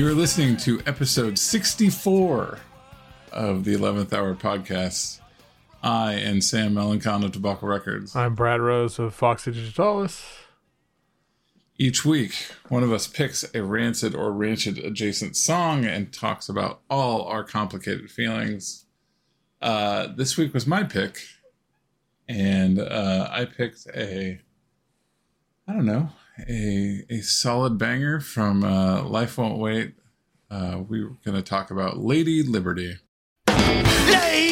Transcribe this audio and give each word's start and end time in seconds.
You're 0.00 0.14
listening 0.14 0.56
to 0.56 0.80
episode 0.86 1.38
64 1.38 2.58
of 3.32 3.64
the 3.64 3.76
11th 3.76 4.14
Hour 4.14 4.34
podcast. 4.34 5.20
I 5.82 6.14
am 6.14 6.40
Sam 6.40 6.72
Melancon 6.74 7.22
of 7.22 7.32
Tobacco 7.32 7.66
Records. 7.66 8.16
I'm 8.16 8.34
Brad 8.34 8.62
Rose 8.62 8.98
of 8.98 9.12
Foxy 9.12 9.52
Digitalis. 9.52 10.24
Each 11.76 12.02
week, 12.02 12.32
one 12.70 12.82
of 12.82 12.90
us 12.90 13.06
picks 13.06 13.44
a 13.54 13.62
rancid 13.62 14.14
or 14.14 14.32
rancid 14.32 14.78
adjacent 14.78 15.36
song 15.36 15.84
and 15.84 16.10
talks 16.10 16.48
about 16.48 16.80
all 16.88 17.24
our 17.24 17.44
complicated 17.44 18.10
feelings. 18.10 18.86
Uh, 19.60 20.06
this 20.16 20.38
week 20.38 20.54
was 20.54 20.66
my 20.66 20.82
pick, 20.82 21.20
and 22.26 22.78
uh, 22.78 23.28
I 23.30 23.44
picked 23.44 23.86
a, 23.94 24.40
I 25.68 25.72
don't 25.74 25.84
know, 25.84 26.08
a 26.48 27.04
a 27.10 27.20
solid 27.20 27.78
banger 27.78 28.20
from 28.20 28.64
uh, 28.64 29.02
Life 29.02 29.38
Won't 29.38 29.58
Wait. 29.58 29.94
Uh, 30.50 30.82
We're 30.88 31.10
going 31.24 31.36
to 31.36 31.42
talk 31.42 31.70
about 31.70 31.98
Lady 31.98 32.42
Liberty. 32.42 32.96
Lady 33.48 34.49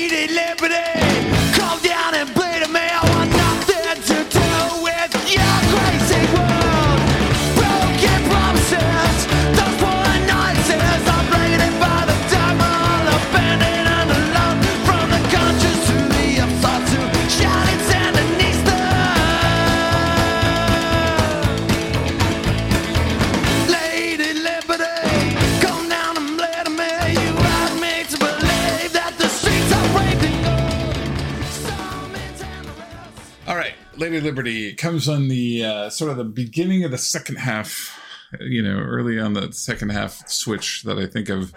Lady 34.19 34.31
Liberty 34.31 34.75
comes 34.75 35.09
on 35.09 35.29
the 35.29 35.65
uh, 35.65 35.91
sort 35.91 36.11
of 36.11 36.17
the 36.17 36.25
beginning 36.25 36.83
of 36.85 36.91
the 36.91 36.99
second 36.99 37.37
half, 37.37 38.01
you 38.41 38.61
know, 38.63 38.79
early 38.79 39.19
on 39.19 39.35
the 39.35 39.53
second 39.53 39.91
half 39.91 40.29
switch 40.29 40.83
that 40.83 40.99
I 40.99 41.07
think 41.07 41.29
of 41.29 41.53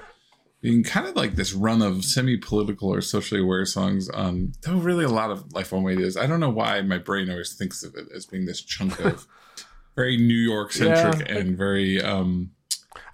being 0.61 0.83
kind 0.83 1.07
of 1.07 1.15
like 1.15 1.33
this 1.35 1.53
run 1.53 1.81
of 1.81 2.05
semi-political 2.05 2.93
or 2.93 3.01
socially 3.01 3.41
aware 3.41 3.65
songs 3.65 4.09
on 4.09 4.53
though 4.61 4.77
really 4.77 5.03
a 5.05 5.09
lot 5.09 5.31
of 5.31 5.51
Life 5.53 5.71
Won't 5.71 5.85
Wait 5.85 5.99
is. 5.99 6.15
I 6.15 6.27
don't 6.27 6.39
know 6.39 6.51
why 6.51 6.81
my 6.81 6.99
brain 6.99 7.31
always 7.31 7.53
thinks 7.55 7.81
of 7.83 7.95
it 7.95 8.05
as 8.15 8.27
being 8.27 8.45
this 8.45 8.61
chunk 8.61 8.99
of 9.03 9.25
very 9.95 10.17
New 10.17 10.35
York 10.35 10.71
centric 10.71 11.27
Yeah. 11.27 11.35
and 11.37 11.57
very 11.57 11.99
um 11.99 12.51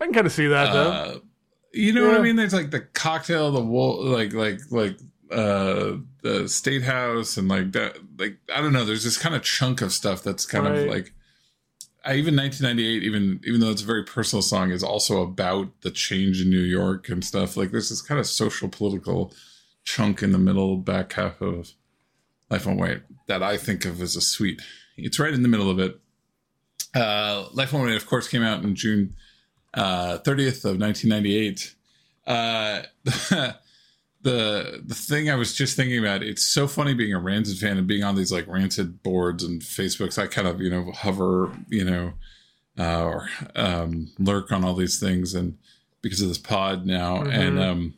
I 0.01 0.05
can 0.05 0.13
kind 0.13 0.27
of 0.27 0.33
see 0.33 0.47
that 0.47 0.73
though. 0.73 0.89
uh, 0.91 1.19
you 1.71 1.93
know 1.93 2.05
what 2.07 2.19
I 2.19 2.21
mean? 2.23 2.35
There's 2.35 2.53
like 2.53 2.71
the 2.71 2.81
cocktail, 2.81 3.51
the 3.51 3.61
Wolf, 3.61 4.03
like 4.03 4.33
like 4.33 4.59
like 4.71 4.97
uh 5.31 5.93
the 6.27 6.49
state 6.49 6.83
house 6.83 7.37
and 7.37 7.47
like 7.47 7.71
that 7.71 7.97
like 8.17 8.37
I 8.53 8.61
don't 8.61 8.73
know, 8.73 8.85
there's 8.85 9.03
this 9.03 9.17
kind 9.17 9.35
of 9.35 9.43
chunk 9.43 9.81
of 9.81 9.93
stuff 9.93 10.23
that's 10.23 10.45
kind 10.45 10.67
of 10.67 10.87
like 10.87 11.13
I 12.03 12.15
even 12.15 12.35
1998 12.35 13.03
even 13.03 13.39
even 13.45 13.59
though 13.59 13.71
it's 13.71 13.81
a 13.81 13.85
very 13.85 14.03
personal 14.03 14.41
song 14.41 14.71
is 14.71 14.83
also 14.83 15.21
about 15.21 15.69
the 15.81 15.91
change 15.91 16.41
in 16.41 16.49
New 16.49 16.61
York 16.61 17.09
and 17.09 17.23
stuff. 17.23 17.55
Like 17.57 17.71
there's 17.71 17.89
this 17.89 18.01
kind 18.01 18.19
of 18.19 18.27
social 18.27 18.69
political 18.69 19.33
chunk 19.83 20.21
in 20.21 20.31
the 20.31 20.37
middle 20.37 20.77
back 20.77 21.13
half 21.13 21.41
of 21.41 21.73
Life 22.49 22.65
Won't 22.65 22.79
Wait 22.79 23.01
that 23.27 23.41
I 23.43 23.57
think 23.57 23.85
of 23.85 24.01
as 24.01 24.15
a 24.15 24.21
suite. 24.21 24.61
It's 24.97 25.19
right 25.19 25.33
in 25.33 25.43
the 25.43 25.49
middle 25.49 25.69
of 25.69 25.79
it. 25.79 25.99
Uh 26.93 27.47
Life 27.53 27.73
Won't 27.73 27.85
Wait 27.85 27.95
of 27.95 28.05
course 28.05 28.27
came 28.27 28.43
out 28.43 28.63
in 28.63 28.75
June 28.75 29.15
uh, 29.73 30.17
30th 30.19 30.65
of 30.65 30.79
1998. 30.79 31.75
Uh, 32.25 32.81
the 34.27 34.81
the 34.85 34.93
thing 34.93 35.29
I 35.29 35.35
was 35.35 35.53
just 35.53 35.75
thinking 35.77 35.97
about, 35.99 36.21
it's 36.21 36.45
so 36.45 36.67
funny 36.67 36.93
being 36.93 37.13
a 37.13 37.19
Rancid 37.19 37.57
fan 37.57 37.77
and 37.77 37.87
being 37.87 38.03
on 38.03 38.15
these 38.15 38.31
like 38.31 38.45
Rancid 38.47 39.01
boards 39.01 39.43
and 39.43 39.61
Facebooks. 39.61 40.21
I 40.21 40.27
kind 40.27 40.47
of 40.47 40.59
you 40.61 40.69
know 40.69 40.91
hover, 40.91 41.51
you 41.69 41.85
know, 41.85 42.13
uh, 42.77 43.03
or 43.05 43.29
um, 43.55 44.11
lurk 44.19 44.51
on 44.51 44.65
all 44.65 44.73
these 44.73 44.99
things, 44.99 45.33
and 45.33 45.57
because 46.01 46.21
of 46.21 46.27
this 46.27 46.37
pod 46.37 46.85
now, 46.85 47.21
and 47.21 47.59
um, 47.59 47.93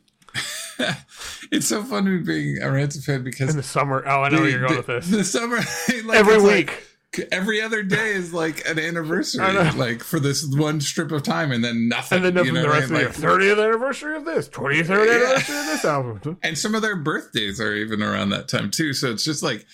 it's 1.51 1.67
so 1.67 1.83
funny 1.83 2.19
being 2.19 2.61
a 2.61 2.71
Rancid 2.71 3.03
fan 3.03 3.23
because 3.23 3.49
In 3.49 3.57
the 3.57 3.63
summer. 3.63 4.03
Oh, 4.05 4.21
I 4.21 4.29
know 4.29 4.41
where 4.41 4.49
you're 4.49 4.67
going 4.67 4.73
the, 4.73 4.77
with 4.77 4.87
this. 4.87 5.09
The 5.09 5.23
summer, 5.23 5.57
like, 6.05 6.17
Every 6.17 6.35
it's 6.35 6.43
like- 6.43 6.67
week. 6.67 6.85
Every 7.31 7.61
other 7.61 7.81
day 7.83 8.11
is 8.11 8.33
like 8.33 8.67
an 8.67 8.77
anniversary, 8.79 9.43
like 9.73 10.03
for 10.03 10.19
this 10.19 10.45
one 10.45 10.79
strip 10.81 11.11
of 11.11 11.23
time, 11.23 11.51
and 11.51 11.63
then 11.63 11.87
nothing. 11.89 12.17
and 12.17 12.25
then 12.25 12.33
nothing 12.35 12.47
you 12.47 12.53
know 12.53 12.61
the 12.61 12.67
what 12.67 12.75
I 12.75 12.79
rest 12.79 12.91
mean? 12.91 13.05
of 13.05 13.15
the. 13.17 13.27
Like, 13.27 13.39
30th 13.39 13.67
anniversary 13.67 14.15
of 14.17 14.25
this, 14.25 14.49
23rd 14.49 14.87
Yeah. 15.07 15.13
anniversary 15.15 15.57
of 15.59 15.65
this 15.65 15.85
album. 15.85 16.37
and 16.43 16.57
some 16.57 16.75
of 16.75 16.81
their 16.81 16.95
birthdays 16.95 17.59
are 17.59 17.73
even 17.73 18.01
around 18.03 18.29
that 18.29 18.47
time 18.47 18.69
too. 18.71 18.93
So 18.93 19.11
it's 19.11 19.23
just 19.23 19.41
like, 19.43 19.65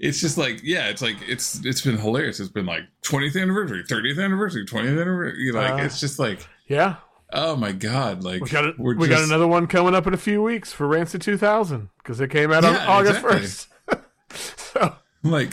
it's 0.00 0.20
just 0.20 0.36
like, 0.38 0.60
yeah, 0.62 0.88
it's 0.88 1.02
like 1.02 1.16
it's 1.26 1.64
it's 1.64 1.80
been 1.82 1.98
hilarious. 1.98 2.40
It's 2.40 2.50
been 2.50 2.66
like 2.66 2.82
20th 3.02 3.40
anniversary, 3.40 3.82
30th 3.84 4.22
anniversary, 4.22 4.64
20th 4.66 5.00
anniversary. 5.00 5.50
Like 5.52 5.72
Uh, 5.80 5.84
it's 5.84 6.00
just 6.00 6.18
like, 6.18 6.46
Yeah. 6.68 6.96
oh 7.32 7.56
my 7.56 7.72
god, 7.72 8.22
like 8.24 8.42
We 8.42 8.48
got 8.50 8.78
we're 8.78 8.96
We 8.96 9.08
got 9.08 9.22
another 9.22 9.46
one 9.46 9.66
coming 9.66 9.94
up 9.94 10.06
in 10.06 10.14
a 10.14 10.18
few 10.18 10.42
weeks 10.42 10.72
for 10.72 10.86
Rancid 10.86 11.22
2000 11.22 11.88
because 11.98 12.20
it 12.20 12.28
came 12.30 12.52
out 12.52 12.64
on 12.64 12.74
Yeah, 12.74 12.86
August 12.86 13.24
exactly. 13.24 13.96
1st. 13.96 14.58
so, 14.72 14.94
like 15.22 15.52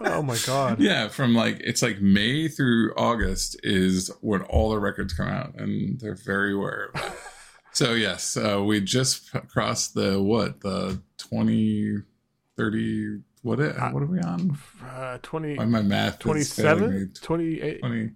oh 0.00 0.22
my 0.22 0.36
god. 0.46 0.80
yeah, 0.80 1.08
from 1.08 1.34
like 1.34 1.60
it's 1.60 1.82
like 1.82 2.00
May 2.00 2.48
through 2.48 2.94
August 2.96 3.58
is 3.62 4.10
when 4.20 4.42
all 4.42 4.70
the 4.70 4.78
records 4.78 5.12
come 5.12 5.28
out, 5.28 5.54
and 5.58 5.98
they're 6.00 6.14
very 6.14 6.54
aware 6.54 6.86
of 6.86 6.92
that. 6.94 7.16
so 7.72 7.92
yes, 7.94 8.36
uh, 8.36 8.62
we 8.62 8.80
just 8.80 9.32
p- 9.32 9.40
crossed 9.48 9.94
the 9.94 10.20
what 10.22 10.60
the 10.60 11.00
20, 11.18 11.98
30, 12.56 13.18
what 13.42 13.60
it, 13.60 13.76
what 13.92 14.02
are 14.02 14.06
we 14.06 14.20
on? 14.20 14.58
Uh, 14.84 15.18
20, 15.22 15.56
Why 15.56 15.64
my 15.64 15.82
math 15.82 16.24
is 16.26 16.52
failing 16.52 16.80
me. 16.90 17.06
27, 17.06 17.12
28, 17.22 17.80
20, 17.80 18.10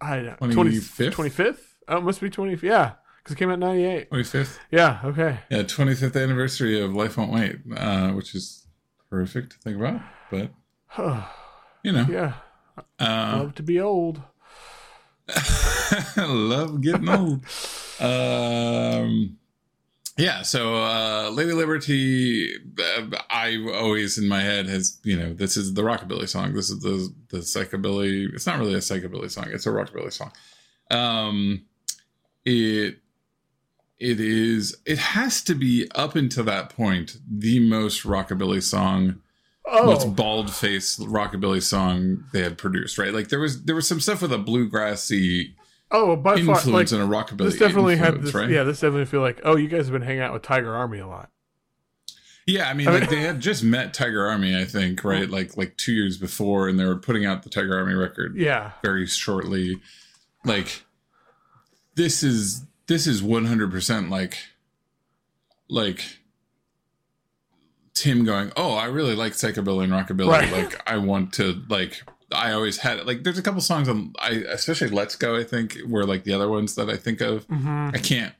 I 0.00 0.16
don't 0.22 0.38
25th? 0.40 1.12
25th? 1.12 1.58
Oh, 1.88 1.98
it 1.98 2.02
must 2.04 2.20
be 2.20 2.30
20. 2.30 2.58
Yeah, 2.66 2.92
because 3.18 3.34
it 3.34 3.38
came 3.38 3.50
out 3.50 3.54
in 3.54 3.60
98. 3.60 4.10
25th, 4.10 4.58
Yeah, 4.70 5.00
okay. 5.04 5.40
yeah, 5.50 5.62
twenty 5.64 5.94
fifth 5.94 6.16
anniversary 6.16 6.80
of 6.80 6.94
Life 6.94 7.16
Won't 7.16 7.32
Wait, 7.32 7.56
uh, 7.76 8.10
which 8.12 8.34
is 8.34 8.66
horrific 9.10 9.50
to 9.50 9.58
think 9.58 9.76
about, 9.76 10.00
but 10.30 10.50
you 11.82 11.92
know, 11.92 12.06
yeah, 12.08 12.34
uh, 12.98 13.38
love 13.38 13.54
to 13.56 13.62
be 13.62 13.80
old. 13.80 14.20
love 16.16 16.80
getting 16.80 17.08
old. 17.08 17.44
Um, 18.00 19.36
yeah, 20.16 20.40
so 20.40 20.74
uh, 20.74 21.30
Lady 21.30 21.52
Liberty, 21.52 22.54
uh, 22.78 23.16
I 23.28 23.58
always 23.74 24.16
in 24.16 24.26
my 24.26 24.40
head 24.40 24.66
has 24.68 24.98
you 25.04 25.18
know 25.18 25.34
this 25.34 25.56
is 25.58 25.74
the 25.74 25.82
rockabilly 25.82 26.28
song. 26.28 26.54
This 26.54 26.70
is 26.70 26.80
the 26.80 27.12
the 27.28 27.38
psychobilly. 27.38 28.32
It's 28.32 28.46
not 28.46 28.58
really 28.58 28.74
a 28.74 28.78
psychobilly 28.78 29.30
song. 29.30 29.48
It's 29.50 29.66
a 29.66 29.70
rockabilly 29.70 30.12
song. 30.12 30.32
Um, 30.90 31.66
it 32.44 33.00
it 33.98 34.18
is 34.18 34.78
it 34.86 34.98
has 34.98 35.42
to 35.42 35.54
be 35.54 35.90
up 35.94 36.16
until 36.16 36.44
that 36.44 36.70
point 36.70 37.18
the 37.30 37.60
most 37.60 38.04
rockabilly 38.04 38.62
song 38.62 39.20
most 39.72 40.06
Oh, 40.06 40.10
bald 40.10 40.52
faced 40.52 41.00
rockabilly 41.00 41.62
song 41.62 42.24
they 42.32 42.42
had 42.42 42.58
produced, 42.58 42.98
right? 42.98 43.12
Like 43.12 43.28
there 43.28 43.40
was 43.40 43.64
there 43.64 43.74
was 43.74 43.86
some 43.86 44.00
stuff 44.00 44.22
with 44.22 44.32
a 44.32 44.38
bluegrassy 44.38 45.54
oh, 45.90 46.16
by 46.16 46.36
far, 46.36 46.44
like 46.44 46.56
influence 46.56 46.92
and 46.92 47.02
a 47.02 47.06
rockabilly. 47.06 47.50
this 47.50 47.58
definitely 47.58 47.96
had 47.96 48.22
this. 48.22 48.34
right? 48.34 48.50
Yeah, 48.50 48.64
this 48.64 48.80
definitely 48.80 49.06
feel 49.06 49.20
like 49.20 49.40
oh, 49.44 49.56
you 49.56 49.68
guys 49.68 49.86
have 49.86 49.92
been 49.92 50.02
hanging 50.02 50.22
out 50.22 50.32
with 50.32 50.42
Tiger 50.42 50.74
Army 50.74 50.98
a 50.98 51.06
lot. 51.06 51.30
Yeah, 52.46 52.68
I 52.68 52.74
mean, 52.74 52.88
I 52.88 52.92
like 52.92 53.00
mean- 53.02 53.10
they 53.10 53.20
had 53.26 53.40
just 53.40 53.62
met 53.62 53.94
Tiger 53.94 54.26
Army, 54.26 54.56
I 54.56 54.64
think, 54.64 55.04
right? 55.04 55.28
Like 55.28 55.56
like 55.56 55.76
two 55.76 55.92
years 55.92 56.16
before, 56.16 56.68
and 56.68 56.78
they 56.78 56.84
were 56.84 56.96
putting 56.96 57.24
out 57.24 57.42
the 57.42 57.50
Tiger 57.50 57.76
Army 57.76 57.94
record 57.94 58.36
Yeah, 58.36 58.72
very 58.82 59.06
shortly. 59.06 59.80
Like 60.44 60.84
this 61.94 62.22
is 62.22 62.64
this 62.86 63.06
is 63.06 63.22
one 63.22 63.44
hundred 63.44 63.70
percent 63.70 64.10
like 64.10 64.36
like 65.68 66.19
Tim 68.00 68.24
going, 68.24 68.50
oh, 68.56 68.74
I 68.74 68.86
really 68.86 69.14
like 69.14 69.32
psychobilly 69.34 69.84
and 69.84 69.92
rockabilly. 69.92 70.28
Right. 70.30 70.50
Like 70.52 70.80
I 70.90 70.96
want 70.96 71.32
to 71.34 71.62
like. 71.68 72.02
I 72.32 72.52
always 72.52 72.78
had 72.78 73.04
like. 73.06 73.24
There's 73.24 73.38
a 73.38 73.42
couple 73.42 73.60
songs 73.60 73.88
on 73.88 74.14
I 74.18 74.30
especially 74.48 74.88
Let's 74.88 75.16
Go. 75.16 75.36
I 75.36 75.44
think 75.44 75.76
were 75.86 76.04
like 76.06 76.24
the 76.24 76.32
other 76.32 76.48
ones 76.48 76.74
that 76.76 76.88
I 76.88 76.96
think 76.96 77.20
of. 77.20 77.44
hmm 77.46 77.90
I 77.92 77.98
can't. 77.98 78.34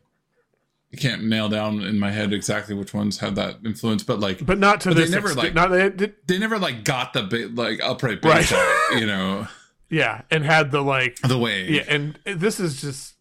I 0.92 0.96
can't 0.96 1.22
nail 1.24 1.48
down 1.48 1.82
in 1.82 1.98
my 2.00 2.10
head 2.10 2.32
exactly 2.32 2.74
which 2.74 2.92
ones 2.92 3.18
had 3.18 3.36
that 3.36 3.58
influence, 3.64 4.02
but 4.02 4.18
like 4.18 4.44
but 4.44 4.58
not 4.58 4.80
to 4.82 4.88
But 4.88 4.94
they 4.96 5.02
this. 5.02 5.10
never, 5.10 5.26
extent. 5.28 5.44
like- 5.44 5.54
not 5.54 5.70
they 5.70 5.88
did. 5.90 6.14
they 6.26 6.38
never 6.38 6.58
like 6.58 6.82
got 6.84 7.12
the 7.12 7.22
bit 7.22 7.54
like 7.54 7.80
upright 7.82 8.20
bass, 8.22 8.50
Right. 8.52 8.60
out, 8.92 9.00
you 9.00 9.06
know, 9.06 9.46
Yeah, 9.88 10.22
and 10.30 10.44
had 10.44 10.70
the 10.72 10.82
like 10.82 11.20
the 11.20 11.38
way. 11.38 11.68
yeah, 11.68 11.84
and 11.88 12.18
this 12.24 12.58
is 12.60 12.80
just 12.80 13.14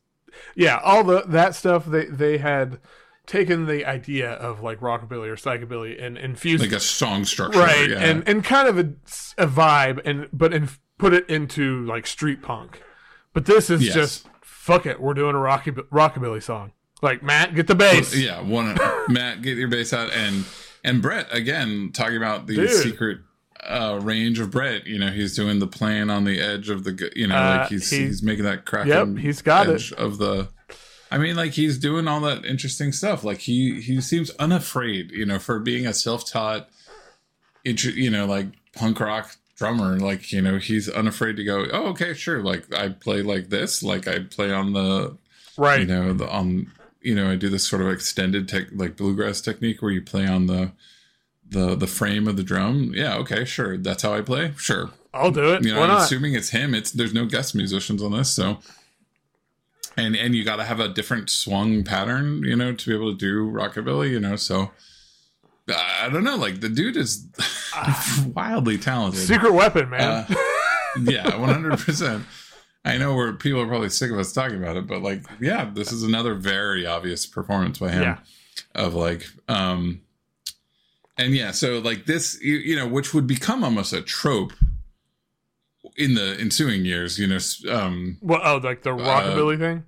yeah, 0.56 0.80
all 0.84 1.04
the 1.04 1.24
that 1.28 1.54
stuff 1.56 1.86
they 1.86 2.06
they 2.06 2.38
had 2.40 2.80
taken 3.30 3.68
the 3.68 3.86
idea 3.86 4.32
of 4.34 4.62
like 4.62 4.80
rockabilly 4.80 5.28
or 5.28 5.36
psychobilly 5.36 6.02
and 6.04 6.18
infused 6.18 6.64
like 6.64 6.72
a 6.74 6.80
song 6.80 7.24
structure, 7.26 7.60
right 7.60 7.90
yeah. 7.90 8.00
and 8.00 8.28
and 8.28 8.44
kind 8.44 8.68
of 8.68 8.78
a, 8.78 8.90
a 9.38 9.48
vibe 9.48 10.02
and 10.04 10.28
but 10.34 10.54
and 10.54 10.70
put 10.98 11.14
it 11.14 11.30
into 11.30 11.86
like 11.86 12.06
street 12.08 12.42
punk 12.42 12.82
but 13.34 13.46
this 13.46 13.70
is 13.70 13.84
Yes. 13.86 13.94
just 13.94 14.28
fuck 14.42 14.86
it, 14.86 15.00
we're 15.00 15.14
doing 15.14 15.36
a 15.36 15.40
rocky 15.40 15.72
rockabilly 15.72 16.42
song. 16.44 16.72
Like 17.02 17.24
Matt, 17.24 17.56
get 17.56 17.68
the 17.68 17.76
bass. 17.76 18.14
yeah, 18.16 18.42
one 18.42 18.76
Matt, 19.08 19.42
get 19.44 19.58
your 19.58 19.68
bass 19.70 19.94
out, 19.94 20.12
and 20.12 20.44
and 20.84 21.02
Brett 21.02 21.28
again 21.32 21.92
talking 21.94 22.18
about 22.18 22.48
the 22.48 22.56
Dude. 22.56 22.70
secret 22.72 23.20
uh 23.64 24.00
range 24.02 24.40
of 24.40 24.52
Brett. 24.52 24.88
You 24.88 24.98
know, 25.00 25.12
he's 25.12 25.36
doing 25.36 25.60
the 25.60 25.68
playing 25.68 26.10
on 26.10 26.24
the 26.26 26.40
edge 26.42 26.70
of 26.70 26.84
the, 26.84 27.12
you 27.16 27.28
know, 27.28 27.36
Uh, 27.36 27.58
like 27.60 27.70
he's 27.70 27.90
he- 27.90 28.06
he's 28.08 28.22
making 28.24 28.44
that 28.46 28.66
crack. 28.66 28.88
Yep, 28.88 29.18
he's 29.18 29.42
got 29.42 29.68
it. 29.70 29.76
edge 29.76 29.94
of 29.94 30.18
the. 30.18 30.50
I 31.12 31.18
mean, 31.18 31.36
like 31.36 31.54
he's 31.54 31.78
doing 31.78 32.08
all 32.08 32.22
that 32.22 32.46
interesting 32.46 32.92
stuff. 32.92 33.24
Like 33.24 33.40
he 33.40 33.82
he 33.82 34.00
seems 34.02 34.30
unafraid, 34.32 35.12
you 35.12 35.26
know, 35.26 35.40
for 35.40 35.60
being 35.60 35.88
a 35.88 35.94
self-taught, 35.94 36.70
you 37.64 38.10
know, 38.10 38.26
like 38.26 38.48
punk 38.74 39.00
rock 39.00 39.36
drummer. 39.56 39.98
Like 40.00 40.32
you 40.32 40.42
know, 40.42 40.58
he's 40.58 40.88
unafraid 40.88 41.36
to 41.38 41.44
go. 41.44 41.66
Oh, 41.72 41.88
okay, 41.88 42.14
sure. 42.14 42.44
Like 42.44 42.74
I 42.74 42.90
play 42.90 43.22
like 43.22 43.50
this. 43.50 43.82
Like 43.82 44.08
I 44.08 44.20
play 44.20 44.52
on 44.52 44.74
the 44.74 45.18
right. 45.60 45.82
you 45.82 45.86
know 45.86 46.14
the 46.14 46.28
on 46.30 46.72
you 47.02 47.14
know 47.14 47.30
i 47.30 47.36
do 47.36 47.50
this 47.50 47.68
sort 47.68 47.82
of 47.82 47.90
extended 47.90 48.48
tech 48.48 48.68
like 48.74 48.96
bluegrass 48.96 49.42
technique 49.42 49.82
where 49.82 49.92
you 49.92 50.02
play 50.02 50.26
on 50.28 50.48
the 50.48 50.72
the 51.48 51.76
the 51.76 51.88
frame 51.88 52.28
of 52.28 52.38
the 52.38 52.44
drum 52.44 52.92
yeah 52.96 53.16
okay 53.16 53.46
sure 53.46 53.78
that's 53.78 54.04
how 54.04 54.14
i 54.14 54.22
play 54.22 54.54
sure 54.58 54.90
I'll 55.14 55.32
do 55.32 55.54
it. 55.54 55.64
you 55.64 55.74
know 55.74 55.80
Why 55.80 55.86
i'm 55.86 55.94
not? 55.94 56.04
assuming 56.04 56.34
it's 56.34 56.50
him 56.50 56.74
it's 56.74 56.92
there's 56.92 57.14
no 57.14 57.26
guest 57.26 57.56
musicians 57.56 58.04
on 58.04 58.12
this 58.12 58.30
so 58.30 58.60
and 60.00 60.16
and 60.16 60.36
you 60.36 60.44
got 60.44 60.56
to 60.58 60.64
have 60.64 60.80
a 60.80 60.88
different 60.88 61.30
swung 61.30 61.84
pattern 61.84 62.42
you 62.44 62.56
know 62.56 62.74
to 62.74 62.90
be 62.90 62.96
able 62.96 63.12
to 63.12 63.18
do 63.18 63.50
rockabilly 63.52 64.10
you 64.10 64.20
know 64.20 64.36
so 64.36 64.72
i 65.76 66.10
don't 66.12 66.24
know 66.24 66.36
like 66.36 66.62
the 66.62 66.70
dude 66.70 66.98
is 66.98 67.28
wildly 68.34 68.78
talented 68.78 69.20
Secret 69.22 69.54
weapon, 69.54 69.90
man. 69.90 70.02
uh, 70.30 70.36
yeah, 71.04 71.36
one 71.38 71.50
hundred 71.50 71.78
percent. 71.80 72.24
I 72.84 72.98
know 72.98 73.14
where 73.14 73.34
people 73.34 73.62
are 73.62 73.68
probably 73.68 73.90
sick 73.90 74.10
of 74.10 74.18
us 74.18 74.32
talking 74.34 74.58
about 74.58 74.78
it, 74.78 74.88
but 74.88 75.04
like, 75.04 75.24
yeah, 75.40 75.70
this 75.72 75.92
is 75.92 76.02
another 76.02 76.34
very 76.34 76.86
obvious 76.86 77.26
performance 77.26 77.78
by 77.78 77.92
him 77.92 78.02
Yeah. 78.02 78.18
of 78.74 78.96
like, 78.96 79.28
um, 79.50 80.02
and 81.18 81.36
yeah, 81.36 81.52
so 81.52 81.80
like 81.80 82.06
this, 82.06 82.42
you, 82.42 82.56
you 82.56 82.76
know, 82.76 82.88
which 82.88 83.14
would 83.14 83.28
become 83.28 83.64
almost 83.64 83.92
a 83.94 84.02
trope 84.02 84.54
in 86.00 86.14
the 86.14 86.38
ensuing 86.40 86.86
years, 86.86 87.20
you 87.20 87.28
know, 87.28 87.40
um, 87.70 88.18
well, 88.22 88.42
oh, 88.44 88.58
like 88.58 88.84
the 88.84 88.92
rockabilly 88.92 89.60
thing. 89.60 89.84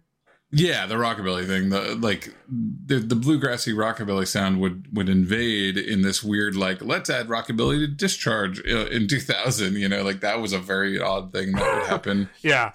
yeah, 0.51 0.85
the 0.85 0.95
rockabilly 0.95 1.47
thing, 1.47 1.69
the 1.69 1.95
like 1.95 2.35
the 2.49 2.99
the 2.99 3.15
bluegrassy 3.15 3.73
rockabilly 3.73 4.27
sound 4.27 4.59
would 4.59 4.85
would 4.95 5.07
invade 5.07 5.77
in 5.77 6.01
this 6.01 6.21
weird 6.21 6.55
like 6.55 6.81
let's 6.81 7.09
add 7.09 7.29
rockabilly 7.29 7.79
to 7.79 7.87
discharge 7.87 8.59
uh, 8.67 8.87
in 8.87 9.07
2000, 9.07 9.75
you 9.75 9.87
know, 9.87 10.03
like 10.03 10.19
that 10.19 10.41
was 10.41 10.51
a 10.51 10.59
very 10.59 10.99
odd 10.99 11.31
thing 11.31 11.53
that 11.53 11.75
would 11.75 11.87
happen. 11.87 12.29
Yeah, 12.41 12.73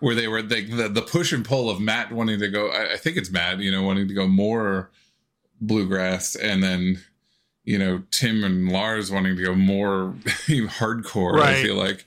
where 0.00 0.14
they 0.14 0.26
were 0.26 0.40
they, 0.40 0.64
the 0.64 0.88
the 0.88 1.02
push 1.02 1.32
and 1.32 1.44
pull 1.44 1.68
of 1.68 1.80
Matt 1.80 2.10
wanting 2.10 2.40
to 2.40 2.48
go 2.48 2.68
I, 2.68 2.94
I 2.94 2.96
think 2.96 3.18
it's 3.18 3.30
Matt, 3.30 3.58
you 3.60 3.70
know, 3.70 3.82
wanting 3.82 4.08
to 4.08 4.14
go 4.14 4.26
more 4.26 4.90
bluegrass 5.60 6.36
and 6.36 6.62
then 6.62 7.02
you 7.64 7.76
know, 7.78 8.02
Tim 8.10 8.44
and 8.44 8.72
Lars 8.72 9.12
wanting 9.12 9.36
to 9.36 9.44
go 9.44 9.54
more 9.54 10.14
hardcore, 10.24 11.42
I 11.42 11.62
feel 11.62 11.74
like 11.74 12.06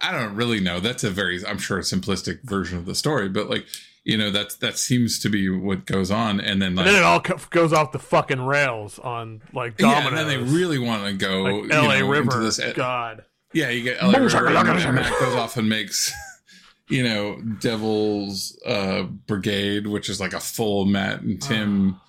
I 0.00 0.12
don't 0.12 0.34
really 0.36 0.60
know. 0.60 0.78
That's 0.80 1.02
a 1.04 1.10
very, 1.10 1.44
I'm 1.46 1.58
sure, 1.58 1.78
a 1.78 1.82
simplistic 1.82 2.42
version 2.44 2.78
of 2.78 2.86
the 2.86 2.94
story, 2.94 3.28
but 3.28 3.50
like, 3.50 3.66
you 4.04 4.16
know, 4.16 4.30
that's 4.30 4.54
that 4.56 4.78
seems 4.78 5.18
to 5.20 5.28
be 5.28 5.48
what 5.50 5.84
goes 5.84 6.10
on, 6.10 6.40
and 6.40 6.62
then 6.62 6.74
like, 6.76 6.86
and 6.86 6.94
then 6.94 7.02
it 7.02 7.04
all 7.04 7.20
co- 7.20 7.36
goes 7.50 7.72
off 7.72 7.92
the 7.92 7.98
fucking 7.98 8.40
rails 8.40 8.98
on 9.00 9.42
like 9.52 9.78
yeah, 9.80 10.06
and 10.06 10.16
then 10.16 10.28
they 10.28 10.38
really 10.38 10.78
want 10.78 11.04
to 11.04 11.12
go, 11.12 11.42
like 11.42 11.64
you 11.64 11.70
L.A. 11.72 11.98
know, 12.00 12.08
River. 12.08 12.22
into 12.32 12.38
this. 12.38 12.60
God, 12.74 13.24
Yeah, 13.52 13.68
you 13.70 13.82
get 13.82 14.02
LA 14.02 14.18
River, 14.18 14.46
and, 14.46 14.68
and 14.68 14.94
Matt 14.94 15.18
goes 15.20 15.34
off 15.34 15.56
and 15.58 15.68
makes, 15.68 16.12
you 16.88 17.02
know, 17.02 17.40
Devil's 17.60 18.58
uh, 18.64 19.02
Brigade, 19.02 19.86
which 19.88 20.08
is 20.08 20.20
like 20.20 20.32
a 20.32 20.40
full 20.40 20.84
Matt 20.86 21.20
and 21.22 21.42
Tim 21.42 21.96
Ah. 21.98 22.04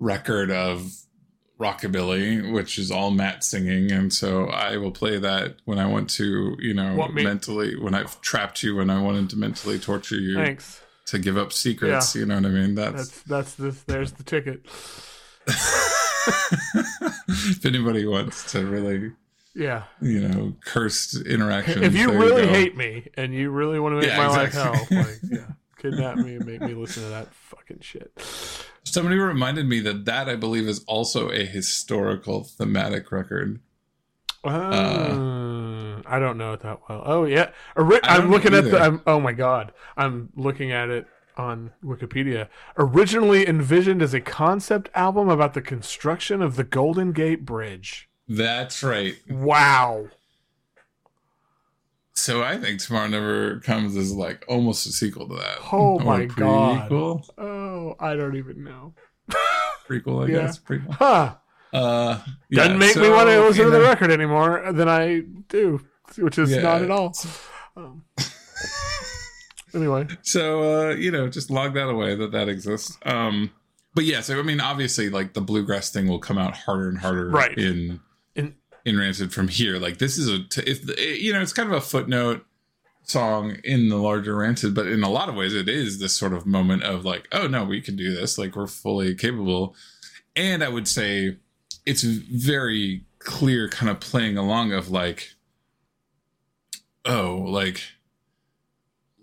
record 0.00 0.50
of 0.50 0.90
rockabilly, 1.58 2.52
which 2.52 2.78
is 2.78 2.90
all 2.90 3.10
Matt 3.10 3.44
singing, 3.44 3.92
and 3.92 4.12
so 4.12 4.46
I 4.46 4.76
will 4.76 4.90
play 4.90 5.18
that 5.18 5.56
when 5.64 5.78
I 5.78 5.86
want 5.86 6.10
to, 6.10 6.56
you 6.58 6.74
know, 6.74 6.94
Want 6.96 7.14
mentally 7.14 7.76
when 7.76 7.94
I've 7.94 8.20
trapped 8.20 8.62
you, 8.62 8.76
when 8.76 8.90
I 8.90 9.00
wanted 9.00 9.30
to 9.30 9.36
mentally 9.36 9.78
torture 9.78 10.16
you 10.16 10.34
thanks. 10.36 10.80
to 11.06 11.18
give 11.18 11.36
up 11.36 11.52
secrets. 11.52 12.14
You 12.16 12.26
know 12.26 12.36
what 12.36 12.46
I 12.46 12.48
mean? 12.50 12.74
That's, 12.74 13.08
That's 13.08 13.22
that's 13.22 13.54
this. 13.54 13.82
There's 13.84 14.12
the 14.12 14.24
ticket. 14.24 14.66
if 17.28 17.64
anybody 17.66 18.06
wants 18.06 18.50
to 18.52 18.64
really, 18.66 19.12
Yeah. 19.54 19.84
you 20.00 20.26
know, 20.26 20.54
cursed 20.64 21.16
interactions. 21.26 21.82
If 21.82 21.94
you 21.94 22.10
really 22.12 22.42
go. 22.46 22.48
hate 22.52 22.76
me 22.76 23.08
and 23.16 23.34
you 23.34 23.50
really 23.50 23.78
want 23.78 23.92
to 23.94 23.96
make 24.00 24.08
Yeah, 24.08 24.26
my 24.26 24.44
exactly. 24.44 24.60
life 24.60 24.88
hell, 24.88 24.98
like 25.02 25.18
yeah, 25.30 25.54
kidnap 25.84 26.16
me 26.16 26.36
and 26.36 26.46
make 26.46 26.60
me 26.60 26.74
listen 26.74 27.02
to 27.02 27.08
that 27.10 27.32
fucking 27.34 27.80
shit. 27.80 28.12
Somebody 28.84 29.16
reminded 29.16 29.66
me 29.66 29.80
that 29.80 30.04
that 30.06 30.28
I 30.28 30.36
believe 30.36 30.66
is 30.66 30.82
also 30.86 31.30
a 31.30 31.44
historical 31.44 32.44
thematic 32.44 33.12
record. 33.12 33.60
Uh, 34.44 36.02
I 36.06 36.18
don't 36.18 36.36
know 36.36 36.52
it 36.52 36.60
that 36.60 36.80
well. 36.88 37.02
Oh 37.04 37.24
yeah, 37.24 37.50
Ori- 37.76 38.00
I'm 38.02 38.30
looking 38.30 38.54
at 38.54 38.64
the. 38.64 38.78
I'm, 38.78 39.02
oh 39.06 39.20
my 39.20 39.32
god, 39.32 39.72
I'm 39.96 40.30
looking 40.36 40.70
at 40.70 40.90
it 40.90 41.06
on 41.36 41.72
Wikipedia. 41.82 42.48
Originally 42.78 43.46
envisioned 43.48 44.02
as 44.02 44.14
a 44.14 44.20
concept 44.20 44.90
album 44.94 45.28
about 45.28 45.54
the 45.54 45.62
construction 45.62 46.42
of 46.42 46.56
the 46.56 46.64
Golden 46.64 47.12
Gate 47.12 47.44
Bridge. 47.44 48.08
That's 48.28 48.82
right. 48.82 49.14
Wow. 49.28 50.08
So 52.16 52.42
I 52.42 52.58
think 52.58 52.80
Tomorrow 52.80 53.08
Never 53.08 53.60
Comes 53.60 53.96
is 53.96 54.12
like 54.12 54.44
almost 54.48 54.86
a 54.86 54.92
sequel 54.92 55.28
to 55.28 55.34
that. 55.36 55.58
Oh 55.72 55.98
Or 55.98 56.00
my 56.00 56.24
God. 56.26 56.90
Oh, 56.92 57.96
I 57.98 58.14
don't 58.14 58.36
even 58.36 58.62
know. 58.64 58.94
prequel, 59.88 60.24
I 60.24 60.28
Yeah. 60.32 60.42
guess. 60.46 60.58
Prequel. 60.58 60.92
Huh. 60.94 61.34
Uh, 61.72 62.20
yeah, 62.50 62.64
Doesn't 62.64 62.78
make 62.78 62.94
me 62.96 63.08
want 63.10 63.28
to 63.28 63.40
listen 63.42 63.64
to 63.64 63.70
the 63.70 63.80
record 63.80 64.12
anymore 64.12 64.62
than 64.72 64.88
I 64.88 65.22
do, 65.48 65.80
which 66.16 66.38
is 66.38 66.52
Yeah. 66.52 66.62
not 66.62 66.82
at 66.82 66.90
all. 66.90 67.16
Um, 67.76 68.04
anyway, 69.74 70.06
So 70.22 70.90
uh, 70.90 70.94
you 70.94 71.10
know, 71.10 71.28
just 71.28 71.50
log 71.50 71.74
that 71.74 71.88
away 71.88 72.14
that 72.14 72.30
that 72.30 72.48
exists. 72.48 72.96
Um, 73.04 73.50
but 73.94 74.04
yeah, 74.04 74.20
so 74.20 74.38
I 74.38 74.42
mean, 74.42 74.60
obviously, 74.60 75.10
like 75.10 75.34
the 75.34 75.40
bluegrass 75.40 75.90
thing 75.90 76.06
will 76.06 76.20
come 76.20 76.38
out 76.38 76.56
harder 76.56 76.88
and 76.88 76.98
harder 76.98 77.28
Right. 77.30 77.58
in 77.58 78.00
In- 78.84 78.98
Rancid 78.98 79.32
from 79.32 79.48
here. 79.48 79.78
Like 79.78 79.98
this 79.98 80.18
is 80.18 80.28
a, 80.28 80.42
t- 80.44 80.62
if 80.66 80.86
you 81.22 81.32
know, 81.32 81.40
it's 81.40 81.52
kind 81.52 81.68
of 81.68 81.74
a 81.74 81.80
footnote 81.80 82.44
song 83.04 83.56
in 83.64 83.88
the 83.88 83.96
larger 83.96 84.36
Rancid, 84.36 84.74
but 84.74 84.86
in 84.86 85.02
a 85.02 85.10
lot 85.10 85.28
of 85.28 85.34
ways, 85.34 85.54
it 85.54 85.68
is 85.68 85.98
this 85.98 86.16
sort 86.16 86.32
of 86.32 86.46
moment 86.46 86.82
of 86.82 87.04
like, 87.04 87.28
oh 87.32 87.46
no, 87.46 87.64
we 87.64 87.80
can 87.80 87.96
do 87.96 88.14
this. 88.14 88.38
Like 88.38 88.56
we're 88.56 88.66
fully 88.66 89.14
capable. 89.14 89.74
And 90.36 90.64
I 90.64 90.68
would 90.68 90.88
say 90.88 91.36
it's 91.86 92.02
very 92.02 93.04
clear, 93.18 93.68
kind 93.68 93.90
of 93.90 94.00
playing 94.00 94.36
along 94.36 94.72
of 94.72 94.90
like, 94.90 95.34
oh, 97.04 97.44
like 97.46 97.82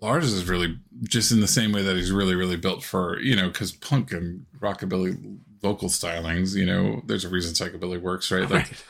Lars 0.00 0.32
is 0.32 0.48
really 0.48 0.78
just 1.04 1.32
in 1.32 1.40
the 1.40 1.48
same 1.48 1.72
way 1.72 1.82
that 1.82 1.96
he's 1.96 2.12
really, 2.12 2.34
really 2.34 2.56
built 2.56 2.82
for, 2.82 3.20
you 3.20 3.36
know, 3.36 3.48
because 3.48 3.72
punk 3.72 4.12
and 4.12 4.46
rockabilly 4.58 5.38
vocal 5.60 5.88
stylings, 5.88 6.56
you 6.56 6.66
know, 6.66 7.02
there's 7.06 7.24
a 7.24 7.28
reason 7.28 7.54
psychobilly 7.54 8.00
works, 8.00 8.30
right? 8.30 8.42
Like, 8.42 8.52
right. 8.52 8.84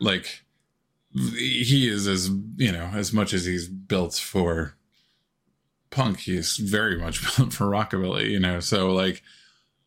Like 0.00 0.44
he 1.12 1.88
is 1.88 2.06
as, 2.08 2.28
you 2.56 2.72
know, 2.72 2.90
as 2.94 3.12
much 3.12 3.32
as 3.32 3.44
he's 3.44 3.68
built 3.68 4.14
for 4.14 4.76
punk, 5.90 6.20
he's 6.20 6.56
very 6.56 6.98
much 6.98 7.36
built 7.36 7.52
for 7.52 7.66
rockabilly, 7.66 8.30
you 8.30 8.40
know, 8.40 8.60
so 8.60 8.92
like, 8.92 9.22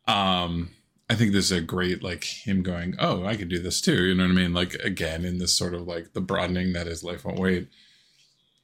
um, 0.06 0.70
I 1.10 1.14
think 1.14 1.32
this 1.32 1.46
is 1.46 1.58
a 1.58 1.60
great, 1.60 2.02
like, 2.02 2.24
him 2.24 2.62
going, 2.62 2.94
oh, 2.98 3.24
I 3.24 3.36
could 3.36 3.48
do 3.48 3.58
this 3.58 3.80
too, 3.80 4.04
you 4.04 4.14
know 4.14 4.24
what 4.24 4.32
I 4.32 4.34
mean? 4.34 4.52
Like, 4.52 4.74
again, 4.74 5.24
in 5.24 5.38
this 5.38 5.54
sort 5.54 5.74
of 5.74 5.86
like 5.86 6.12
the 6.12 6.20
broadening 6.20 6.72
that 6.74 6.86
is 6.86 7.04
Life 7.04 7.24
Won't 7.24 7.38
Wait 7.38 7.68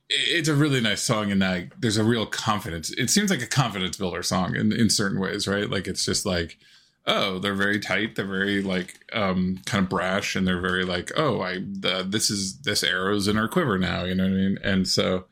it's 0.08 0.48
a 0.48 0.54
really 0.54 0.80
nice 0.80 1.02
song 1.02 1.30
and 1.30 1.40
that 1.42 1.68
there's 1.78 1.96
a 1.96 2.04
real 2.04 2.26
confidence. 2.26 2.90
It 2.90 3.10
seems 3.10 3.30
like 3.30 3.42
a 3.42 3.46
confidence 3.46 3.96
builder 3.96 4.22
song 4.22 4.54
in, 4.54 4.72
in 4.72 4.90
certain 4.90 5.18
ways, 5.18 5.48
right? 5.48 5.68
Like 5.68 5.86
it's 5.86 6.04
just 6.04 6.26
like, 6.26 6.58
oh, 7.06 7.38
they're 7.38 7.54
very 7.54 7.78
tight, 7.80 8.16
they're 8.16 8.24
very 8.26 8.62
like 8.62 9.04
um 9.12 9.60
kind 9.66 9.84
of 9.84 9.90
brash, 9.90 10.34
and 10.36 10.46
they're 10.46 10.60
very 10.60 10.84
like, 10.84 11.10
oh, 11.16 11.40
I 11.40 11.58
the, 11.58 12.04
this 12.08 12.30
is 12.30 12.58
this 12.62 12.82
arrow's 12.82 13.28
in 13.28 13.36
our 13.38 13.48
quiver 13.48 13.78
now, 13.78 14.04
you 14.04 14.14
know 14.14 14.24
what 14.24 14.30
I 14.32 14.34
mean? 14.34 14.58
And 14.64 14.88
so, 14.88 15.24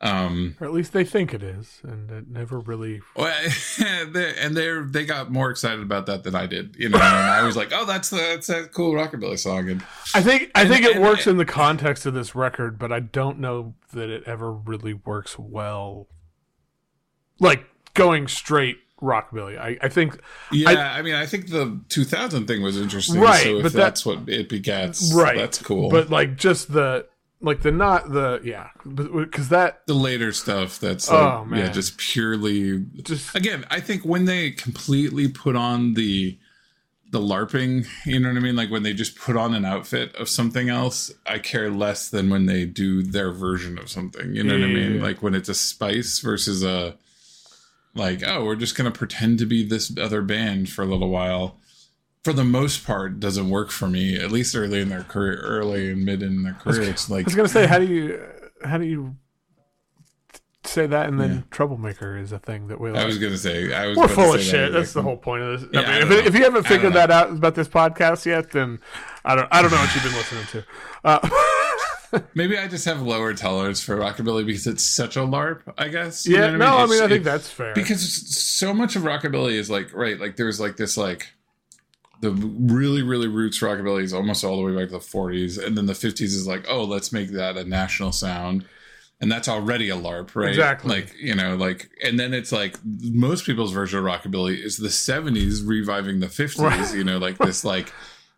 um, 0.00 0.56
or 0.60 0.66
at 0.66 0.72
least 0.72 0.92
they 0.94 1.04
think 1.04 1.34
it 1.34 1.42
is, 1.42 1.80
and 1.82 2.10
it 2.10 2.28
never 2.28 2.58
really. 2.58 3.00
well, 3.14 3.32
and 3.84 4.56
they're 4.56 4.84
they 4.84 5.04
got 5.04 5.30
more 5.30 5.50
excited 5.50 5.80
about 5.82 6.06
that 6.06 6.22
than 6.24 6.34
I 6.34 6.46
did, 6.46 6.76
you 6.78 6.88
know. 6.88 6.96
And 6.98 7.04
I 7.04 7.42
was 7.44 7.56
like, 7.56 7.72
oh, 7.74 7.84
that's 7.84 8.08
the, 8.10 8.16
that's 8.16 8.46
that 8.46 8.72
cool 8.72 8.92
rockabilly 8.92 9.38
song, 9.38 9.68
and 9.68 9.82
I 10.14 10.22
think 10.22 10.50
I 10.54 10.62
And- 10.62 10.70
think 10.70 10.84
it 10.86 10.96
and- 10.96 11.04
works 11.04 11.26
in 11.26 11.36
the 11.36 11.44
context 11.44 12.06
of 12.06 12.14
this 12.14 12.34
record, 12.34 12.78
but 12.78 12.90
I 12.92 13.00
don't 13.00 13.38
know 13.38 13.74
that 13.92 14.08
it 14.08 14.24
ever 14.24 14.50
really 14.52 14.94
works 14.94 15.38
well. 15.38 16.08
Like 17.38 17.64
going 17.92 18.28
straight 18.28 18.78
rockabilly, 19.02 19.58
I, 19.58 19.76
I 19.82 19.88
think 19.88 20.18
yeah, 20.50 20.92
I, 20.94 21.02
mean, 21.02 21.14
I 21.14 21.26
think 21.26 21.50
the 21.50 21.80
2000 21.88 22.46
thing 22.46 22.62
was 22.62 22.78
interesting, 22.80 23.20
Right, 23.20 23.42
So 23.42 23.56
if 23.58 23.62
but 23.64 23.72
that- 23.72 23.78
that's 23.78 24.06
what 24.06 24.28
it 24.28 24.48
begets, 24.48 25.12
right. 25.14 25.36
That's 25.36 25.60
cool, 25.62 25.90
But 25.90 26.10
like 26.10 26.36
just 26.36 26.72
the 26.72 27.06
like 27.42 27.60
the 27.60 27.70
not 27.70 28.10
the 28.12 28.40
yeah, 28.42 28.68
because 28.86 29.50
that 29.50 29.86
the 29.86 29.94
later 29.94 30.32
stuff 30.32 30.80
that's 30.80 31.10
oh, 31.10 31.14
like, 31.14 31.22
Oh, 31.22 31.40
yeah 31.50 31.64
man. 31.64 31.72
just 31.74 31.98
purely 31.98 32.78
just 33.02 33.34
again 33.36 33.66
i 33.70 33.78
think 33.78 34.06
when 34.06 34.24
they 34.24 34.50
completely 34.52 35.28
put 35.28 35.54
on 35.54 35.92
the 35.94 36.38
the 37.12 37.20
larping 37.20 37.86
you 38.06 38.18
know 38.18 38.28
what 38.28 38.38
i 38.38 38.40
mean 38.40 38.56
like 38.56 38.70
when 38.70 38.82
they 38.84 38.94
just 38.94 39.16
put 39.18 39.36
on 39.36 39.52
an 39.54 39.66
outfit 39.66 40.14
of 40.16 40.30
something 40.30 40.70
else 40.70 41.12
i 41.26 41.38
care 41.38 41.70
less 41.70 42.08
than 42.08 42.30
when 42.30 42.46
they 42.46 42.64
do 42.64 43.02
their 43.02 43.30
version 43.30 43.78
of 43.78 43.90
something 43.90 44.34
you 44.34 44.42
know 44.42 44.54
what 44.54 44.64
i 44.64 44.66
mean 44.66 44.92
yeah, 44.92 44.96
yeah. 44.96 45.02
like 45.02 45.22
when 45.22 45.34
it's 45.34 45.50
a 45.50 45.54
spice 45.54 46.20
versus 46.20 46.64
a 46.64 46.96
like 47.96 48.22
oh 48.26 48.44
we're 48.44 48.54
just 48.56 48.76
gonna 48.76 48.90
pretend 48.90 49.38
to 49.38 49.46
be 49.46 49.64
this 49.64 49.92
other 49.98 50.22
band 50.22 50.68
for 50.68 50.82
a 50.82 50.86
little 50.86 51.08
while 51.10 51.58
for 52.24 52.32
the 52.32 52.44
most 52.44 52.84
part 52.86 53.18
doesn't 53.20 53.48
work 53.50 53.70
for 53.70 53.88
me 53.88 54.16
at 54.16 54.30
least 54.30 54.54
early 54.56 54.80
in 54.80 54.88
their 54.88 55.02
career 55.04 55.38
early 55.42 55.90
and 55.90 56.04
mid 56.04 56.22
in 56.22 56.42
their 56.42 56.54
career 56.54 56.82
it's 56.82 57.08
like 57.10 57.24
I 57.24 57.26
was 57.26 57.34
gonna 57.34 57.48
say, 57.48 57.66
how 57.66 57.78
do 57.78 57.86
you 57.86 58.20
how 58.64 58.78
do 58.78 58.84
you 58.84 59.16
say 60.64 60.84
that 60.88 61.06
and 61.08 61.20
then 61.20 61.44
troublemaker 61.52 62.16
is 62.18 62.32
a 62.32 62.40
thing 62.40 62.66
that 62.66 62.80
we 62.80 62.90
like. 62.90 63.00
i 63.00 63.06
was 63.06 63.18
gonna 63.18 63.38
say 63.38 63.72
i 63.72 63.86
was 63.86 63.96
We're 63.96 64.08
full 64.08 64.34
of 64.34 64.40
say 64.40 64.46
that, 64.46 64.50
shit. 64.50 64.62
like, 64.64 64.72
That's 64.72 64.92
the 64.94 65.02
whole 65.02 65.16
point 65.16 65.42
of 65.44 65.60
this. 65.60 65.70
Yeah, 65.72 65.80
I 65.82 65.84
I 65.84 65.98
mean, 66.00 66.08
don't 66.08 66.18
if, 66.18 66.26
if 66.26 66.34
you 66.34 66.42
haven't 66.42 66.66
figured 66.66 66.92
that 66.94 67.10
out 67.12 67.30
about 67.30 67.54
this 67.54 67.68
podcast 67.68 68.26
yet, 68.26 68.50
then 68.50 68.80
I 69.24 69.36
don't. 69.36 69.46
I 69.52 69.62
don't 69.62 69.70
know 69.70 69.76
what 69.78 69.94
you've 69.94 70.02
been 70.02 70.14
listening 70.14 70.44
to. 70.46 70.64
Uh, 71.04 71.20
Maybe 72.34 72.56
I 72.58 72.68
just 72.68 72.84
have 72.84 73.02
lower 73.02 73.34
tolerance 73.34 73.82
for 73.82 73.96
rockabilly 73.96 74.44
because 74.46 74.66
it's 74.66 74.84
such 74.84 75.16
a 75.16 75.20
LARP, 75.20 75.60
I 75.76 75.88
guess. 75.88 76.26
You 76.26 76.36
yeah, 76.36 76.50
no, 76.56 76.66
I 76.66 76.84
It's- 76.84 76.90
mean, 76.90 77.02
I 77.02 77.08
think 77.08 77.20
it- 77.20 77.24
that's 77.24 77.48
fair. 77.48 77.74
because 77.74 78.02
so 78.38 78.72
much 78.72 78.96
of 78.96 79.02
rockabilly 79.02 79.52
is 79.54 79.68
like 79.70 79.92
right, 79.94 80.18
like 80.20 80.36
there's 80.36 80.60
like 80.60 80.76
this 80.76 80.96
like 80.96 81.28
the 82.20 82.30
really 82.30 83.02
really 83.02 83.28
roots 83.28 83.60
rockabilly 83.60 84.02
is 84.02 84.14
almost 84.14 84.42
all 84.44 84.56
the 84.56 84.62
way 84.62 84.74
back 84.74 84.86
to 84.88 84.92
the 84.94 84.98
40s, 85.00 85.62
and 85.62 85.76
then 85.76 85.86
the 85.86 85.92
50s 85.92 86.20
is 86.22 86.46
like 86.46 86.64
oh 86.68 86.84
let's 86.84 87.12
make 87.12 87.30
that 87.32 87.56
a 87.56 87.64
national 87.64 88.12
sound. 88.12 88.64
And 89.18 89.32
that's 89.32 89.48
already 89.48 89.88
a 89.88 89.96
LARP, 89.96 90.34
right? 90.36 90.50
Exactly. 90.50 90.96
Like, 90.96 91.14
you 91.18 91.34
know, 91.34 91.56
like, 91.56 91.88
and 92.04 92.20
then 92.20 92.34
it's 92.34 92.52
like 92.52 92.76
most 92.84 93.46
people's 93.46 93.72
version 93.72 93.98
of 93.98 94.04
rockabilly 94.04 94.62
is 94.62 94.76
the 94.76 94.88
70s 94.90 95.66
reviving 95.66 96.20
the 96.20 96.26
50s, 96.26 96.58
Right. 96.62 96.94
you 96.94 97.02
know, 97.02 97.16
like 97.16 97.38
this, 97.38 97.64
like, 97.64 97.90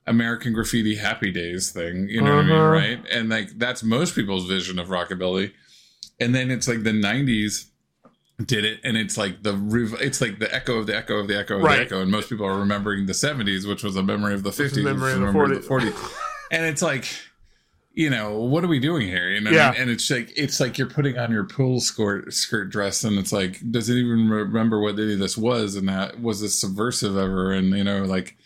American 0.08 0.52
Graffiti 0.52 0.96
Happy 0.96 1.30
Days 1.30 1.70
thing, 1.70 2.08
you 2.08 2.20
know 2.20 2.36
what 2.36 2.44
I 2.44 2.48
mean, 2.48 2.56
Uh-huh. 2.56 2.68
right? 2.68 3.00
And 3.12 3.28
like 3.28 3.58
that's 3.58 3.82
most 3.82 4.14
people's 4.14 4.46
vision 4.46 4.78
of 4.78 4.88
rockabilly. 4.88 5.52
And 6.20 6.34
then 6.34 6.50
it's 6.50 6.66
like 6.66 6.82
the 6.82 6.90
'90s 6.92 7.66
did 8.44 8.64
it, 8.64 8.80
and 8.84 8.96
it's 8.96 9.16
like 9.16 9.42
the 9.42 9.54
rev- 9.54 10.00
it's 10.00 10.20
like 10.20 10.38
the 10.38 10.52
echo 10.54 10.78
of 10.78 10.86
the 10.86 10.96
echo 10.96 11.18
of 11.18 11.28
the 11.28 11.36
echo 11.38 11.56
of 11.58 11.62
Right. 11.62 11.76
the 11.76 11.82
echo, 11.82 12.02
and 12.02 12.10
most 12.10 12.28
people 12.28 12.46
are 12.46 12.58
remembering 12.58 13.06
the 13.06 13.12
'70s, 13.14 13.66
which 13.66 13.82
was 13.84 13.96
a 13.96 14.02
memory 14.02 14.34
of 14.34 14.42
the 14.42 14.50
'50s, 14.50 14.78
a 14.80 14.82
memory 14.82 15.12
of 15.12 15.20
the 15.20 15.26
memory 15.26 15.56
of 15.56 15.62
the 15.62 15.68
'40s. 15.68 16.12
and 16.50 16.64
it's 16.64 16.82
like, 16.82 17.06
you 17.94 18.08
know, 18.10 18.38
what 18.38 18.62
are 18.64 18.68
we 18.68 18.78
doing 18.78 19.08
here? 19.08 19.28
You 19.30 19.40
know, 19.40 19.50
Yeah. 19.50 19.74
and 19.76 19.90
it's 19.90 20.08
like 20.10 20.32
it's 20.36 20.60
like 20.60 20.78
you're 20.78 20.86
putting 20.88 21.18
on 21.18 21.32
your 21.32 21.44
pool 21.44 21.80
skirt 21.80 22.32
skirt 22.32 22.70
dress, 22.70 23.02
and 23.04 23.18
it's 23.18 23.32
like, 23.32 23.60
does 23.72 23.88
it 23.88 23.94
even 23.96 24.28
remember 24.28 24.80
what 24.80 24.98
any 24.98 25.14
of 25.14 25.18
this 25.18 25.36
was, 25.36 25.74
and 25.74 25.88
that 25.88 26.20
was 26.20 26.40
this 26.40 26.58
subversive 26.60 27.16
ever, 27.16 27.52
and 27.52 27.70
you 27.76 27.82
know, 27.84 28.02
like 28.04 28.36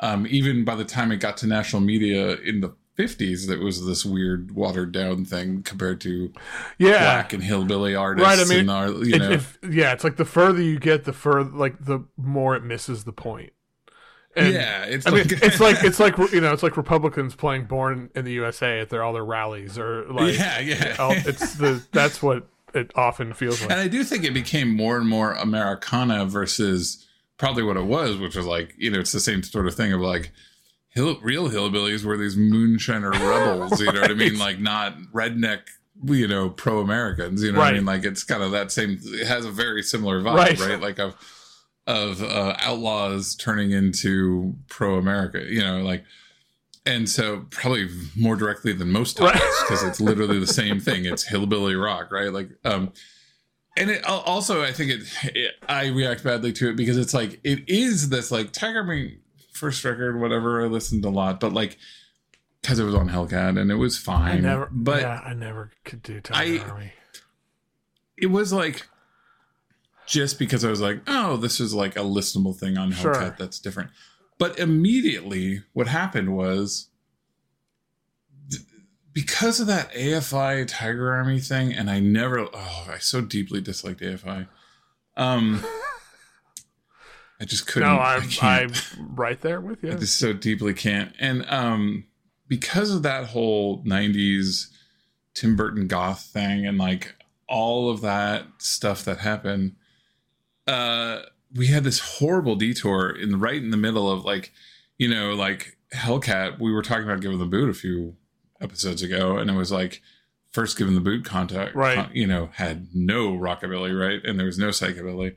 um, 0.00 0.26
even 0.28 0.64
by 0.64 0.74
the 0.74 0.84
time 0.84 1.12
it 1.12 1.16
got 1.16 1.36
to 1.38 1.46
national 1.46 1.82
media 1.82 2.36
in 2.38 2.60
the 2.60 2.74
50s 2.98 3.48
that 3.48 3.58
was 3.58 3.84
this 3.86 4.04
weird 4.04 4.52
watered 4.52 4.92
down 4.92 5.24
thing 5.24 5.62
compared 5.62 6.00
to 6.02 6.32
yeah, 6.78 6.98
black 6.98 7.32
and 7.32 7.42
hillbilly 7.42 7.94
artists 7.94 8.28
Right, 8.28 8.38
I 8.38 8.44
mean, 8.44 8.68
our, 8.68 8.88
you 9.04 9.18
know 9.18 9.32
if, 9.32 9.58
yeah, 9.68 9.92
it's 9.92 10.04
like 10.04 10.16
the 10.16 10.24
further 10.24 10.62
you 10.62 10.78
get, 10.78 11.04
the 11.04 11.12
further 11.12 11.50
like 11.50 11.84
the 11.84 12.04
more 12.16 12.54
it 12.54 12.62
misses 12.62 13.04
the 13.04 13.12
point. 13.12 13.52
And, 14.36 14.52
yeah 14.52 14.84
it's 14.84 15.06
I 15.06 15.10
mean, 15.10 15.28
like 15.28 15.42
it's 15.42 15.60
like 15.60 15.84
it's 15.84 16.00
like 16.00 16.16
you 16.32 16.40
know, 16.40 16.52
it's 16.52 16.62
like 16.62 16.76
Republicans 16.76 17.34
playing 17.34 17.64
"Born 17.66 18.10
in 18.14 18.24
the 18.24 18.32
USA" 18.32 18.80
at 18.80 18.90
their 18.90 19.02
all 19.02 19.12
their 19.12 19.24
rallies, 19.24 19.76
or 19.78 20.06
like 20.12 20.36
yeah 20.36 20.60
yeah 20.60 20.96
all- 20.98 21.12
it's 21.12 21.54
the 21.54 21.84
that's 21.92 22.22
what 22.22 22.46
it 22.74 22.90
often 22.96 23.32
feels 23.32 23.60
like. 23.60 23.70
and 23.70 23.78
i 23.78 23.86
do 23.86 24.02
think 24.02 24.24
it 24.24 24.34
became 24.34 24.68
more 24.74 24.96
and 24.96 25.08
more 25.08 25.34
americana 25.34 26.24
versus 26.24 27.06
probably 27.36 27.62
what 27.62 27.76
it 27.76 27.84
was 27.84 28.16
which 28.16 28.36
was 28.36 28.46
like 28.46 28.74
you 28.78 28.90
know 28.90 29.00
it's 29.00 29.12
the 29.12 29.20
same 29.20 29.42
sort 29.42 29.66
of 29.66 29.74
thing 29.74 29.92
of 29.92 30.00
like 30.00 30.30
hill, 30.90 31.18
real 31.22 31.48
hillbillies 31.50 32.04
were 32.04 32.16
these 32.16 32.36
moonshiner 32.36 33.10
rebels 33.28 33.80
you 33.80 33.90
know 33.92 34.00
what 34.02 34.10
i 34.10 34.14
mean? 34.14 34.38
Like 34.38 34.58
not 34.60 34.96
redneck 35.12 35.62
you 36.06 36.26
know 36.28 36.50
pro-americans 36.50 37.42
you 37.42 37.52
know 37.52 37.58
what 37.58 37.68
i 37.68 37.72
mean? 37.72 37.84
Like 37.84 38.04
it's 38.04 38.24
kind 38.24 38.42
of 38.42 38.50
that 38.52 38.70
same 38.72 38.98
it 39.02 39.26
has 39.26 39.44
a 39.44 39.50
very 39.50 39.82
similar 39.82 40.20
vibe 40.20 40.36
Right. 40.36 40.58
right, 40.60 40.80
like 40.80 40.98
of 40.98 41.16
of 41.86 42.22
uh, 42.22 42.56
outlaws 42.60 43.34
turning 43.34 43.70
into 43.72 44.54
pro-america 44.68 45.44
you 45.48 45.60
know 45.60 45.78
like 45.82 46.02
and 46.86 47.08
so 47.08 47.46
probably 47.50 47.88
more 48.16 48.36
directly 48.36 48.72
than 48.72 48.90
most 48.92 49.18
Right. 49.18 49.34
topics 49.34 49.62
because 49.62 49.82
it's 49.82 50.00
literally 50.00 50.38
the 50.38 50.46
same 50.46 50.80
thing. 50.80 51.06
It's 51.06 51.24
hillbilly 51.24 51.74
rock 51.74 52.12
right? 52.12 52.30
Like 52.32 52.50
um 52.64 52.92
and 53.76 53.90
it 53.90 54.04
also 54.04 54.62
i 54.62 54.72
think 54.72 54.90
it, 54.90 55.02
it 55.34 55.52
i 55.68 55.86
react 55.88 56.22
badly 56.24 56.52
to 56.52 56.68
it 56.70 56.76
because 56.76 56.96
it's 56.96 57.14
like 57.14 57.40
it 57.44 57.68
is 57.68 58.08
this 58.08 58.30
like 58.30 58.52
tiger 58.52 58.78
army 58.80 59.18
first 59.52 59.84
record 59.84 60.20
whatever 60.20 60.62
i 60.62 60.66
listened 60.66 61.04
a 61.04 61.10
lot 61.10 61.40
but 61.40 61.52
like 61.52 61.76
because 62.62 62.78
it 62.78 62.84
was 62.84 62.94
on 62.94 63.08
hellcat 63.08 63.60
and 63.60 63.70
it 63.70 63.74
was 63.76 63.96
I 63.98 64.00
fine 64.12 64.42
never, 64.42 64.68
but 64.72 65.02
yeah, 65.02 65.20
I 65.24 65.34
never 65.34 65.70
could 65.84 66.02
do 66.02 66.20
Tiger 66.20 66.64
I- 66.64 66.68
Army. 66.70 66.92
it 68.16 68.26
was 68.28 68.52
like 68.52 68.86
just 70.06 70.38
because 70.38 70.64
I 70.66 70.68
was 70.70 70.80
like, 70.82 71.00
oh, 71.06 71.38
this 71.38 71.60
is 71.60 71.72
like 71.72 71.96
a 71.96 72.00
listenable 72.00 72.54
thing 72.54 72.76
on 72.76 72.92
Hellcat 72.92 73.00
Sure. 73.14 73.36
that's 73.38 73.58
different. 73.58 73.88
But 74.38 74.58
immediately, 74.58 75.62
what 75.72 75.86
happened 75.88 76.36
was 76.36 76.88
because 79.14 79.60
of 79.60 79.66
that 79.68 79.92
AFI 79.94 80.66
Tiger 80.68 81.12
Army 81.12 81.40
thing, 81.40 81.72
and 81.72 81.88
I 81.88 82.00
never, 82.00 82.40
oh, 82.40 82.86
I 82.92 82.98
so 82.98 83.20
deeply 83.20 83.60
disliked 83.60 84.00
AFI. 84.00 84.48
Um, 85.16 85.64
I 87.40 87.44
just 87.44 87.66
couldn't. 87.66 87.88
No, 87.88 87.98
I'm. 87.98 88.28
I'm 88.42 88.72
right 89.14 89.40
there 89.40 89.60
with 89.60 89.82
you. 89.82 89.92
I 89.92 89.96
just 89.96 90.16
so 90.18 90.32
deeply 90.32 90.74
can't. 90.74 91.12
And 91.18 91.44
um 91.50 92.04
because 92.46 92.90
of 92.90 93.02
that 93.02 93.26
whole 93.26 93.82
90s 93.84 94.68
Tim 95.34 95.56
Burton 95.56 95.86
goth 95.88 96.22
thing 96.22 96.66
and 96.66 96.78
like 96.78 97.14
all 97.48 97.90
of 97.90 98.00
that 98.02 98.44
stuff 98.58 99.04
that 99.04 99.18
happened, 99.18 99.76
uh 100.66 101.22
we 101.54 101.66
had 101.68 101.84
this 101.84 101.98
horrible 102.18 102.56
detour 102.56 103.10
in 103.10 103.38
right 103.40 103.62
in 103.62 103.70
the 103.70 103.76
middle 103.76 104.10
of 104.10 104.24
like, 104.24 104.52
you 104.98 105.08
know, 105.08 105.34
like 105.34 105.76
Hellcat, 105.92 106.58
we 106.58 106.72
were 106.72 106.82
talking 106.82 107.04
about 107.04 107.20
Give 107.20 107.32
'Em 107.32 107.38
the 107.38 107.46
Boot 107.46 107.68
a 107.68 107.74
few 107.74 108.16
episodes 108.60 109.02
ago, 109.02 109.36
and 109.38 109.50
it 109.50 109.54
was 109.54 109.70
like 109.72 110.00
first 110.50 110.76
Give 110.78 110.86
'Em 110.88 110.94
the 110.94 111.00
Boot 111.00 111.24
contact 111.24 111.74
Right. 111.74 112.08
you 112.14 112.26
know, 112.26 112.50
had 112.54 112.88
no 112.94 113.32
rockabilly, 113.32 113.98
right? 113.98 114.24
And 114.24 114.38
there 114.38 114.46
was 114.46 114.58
no 114.58 114.68
psychobilly. 114.68 115.34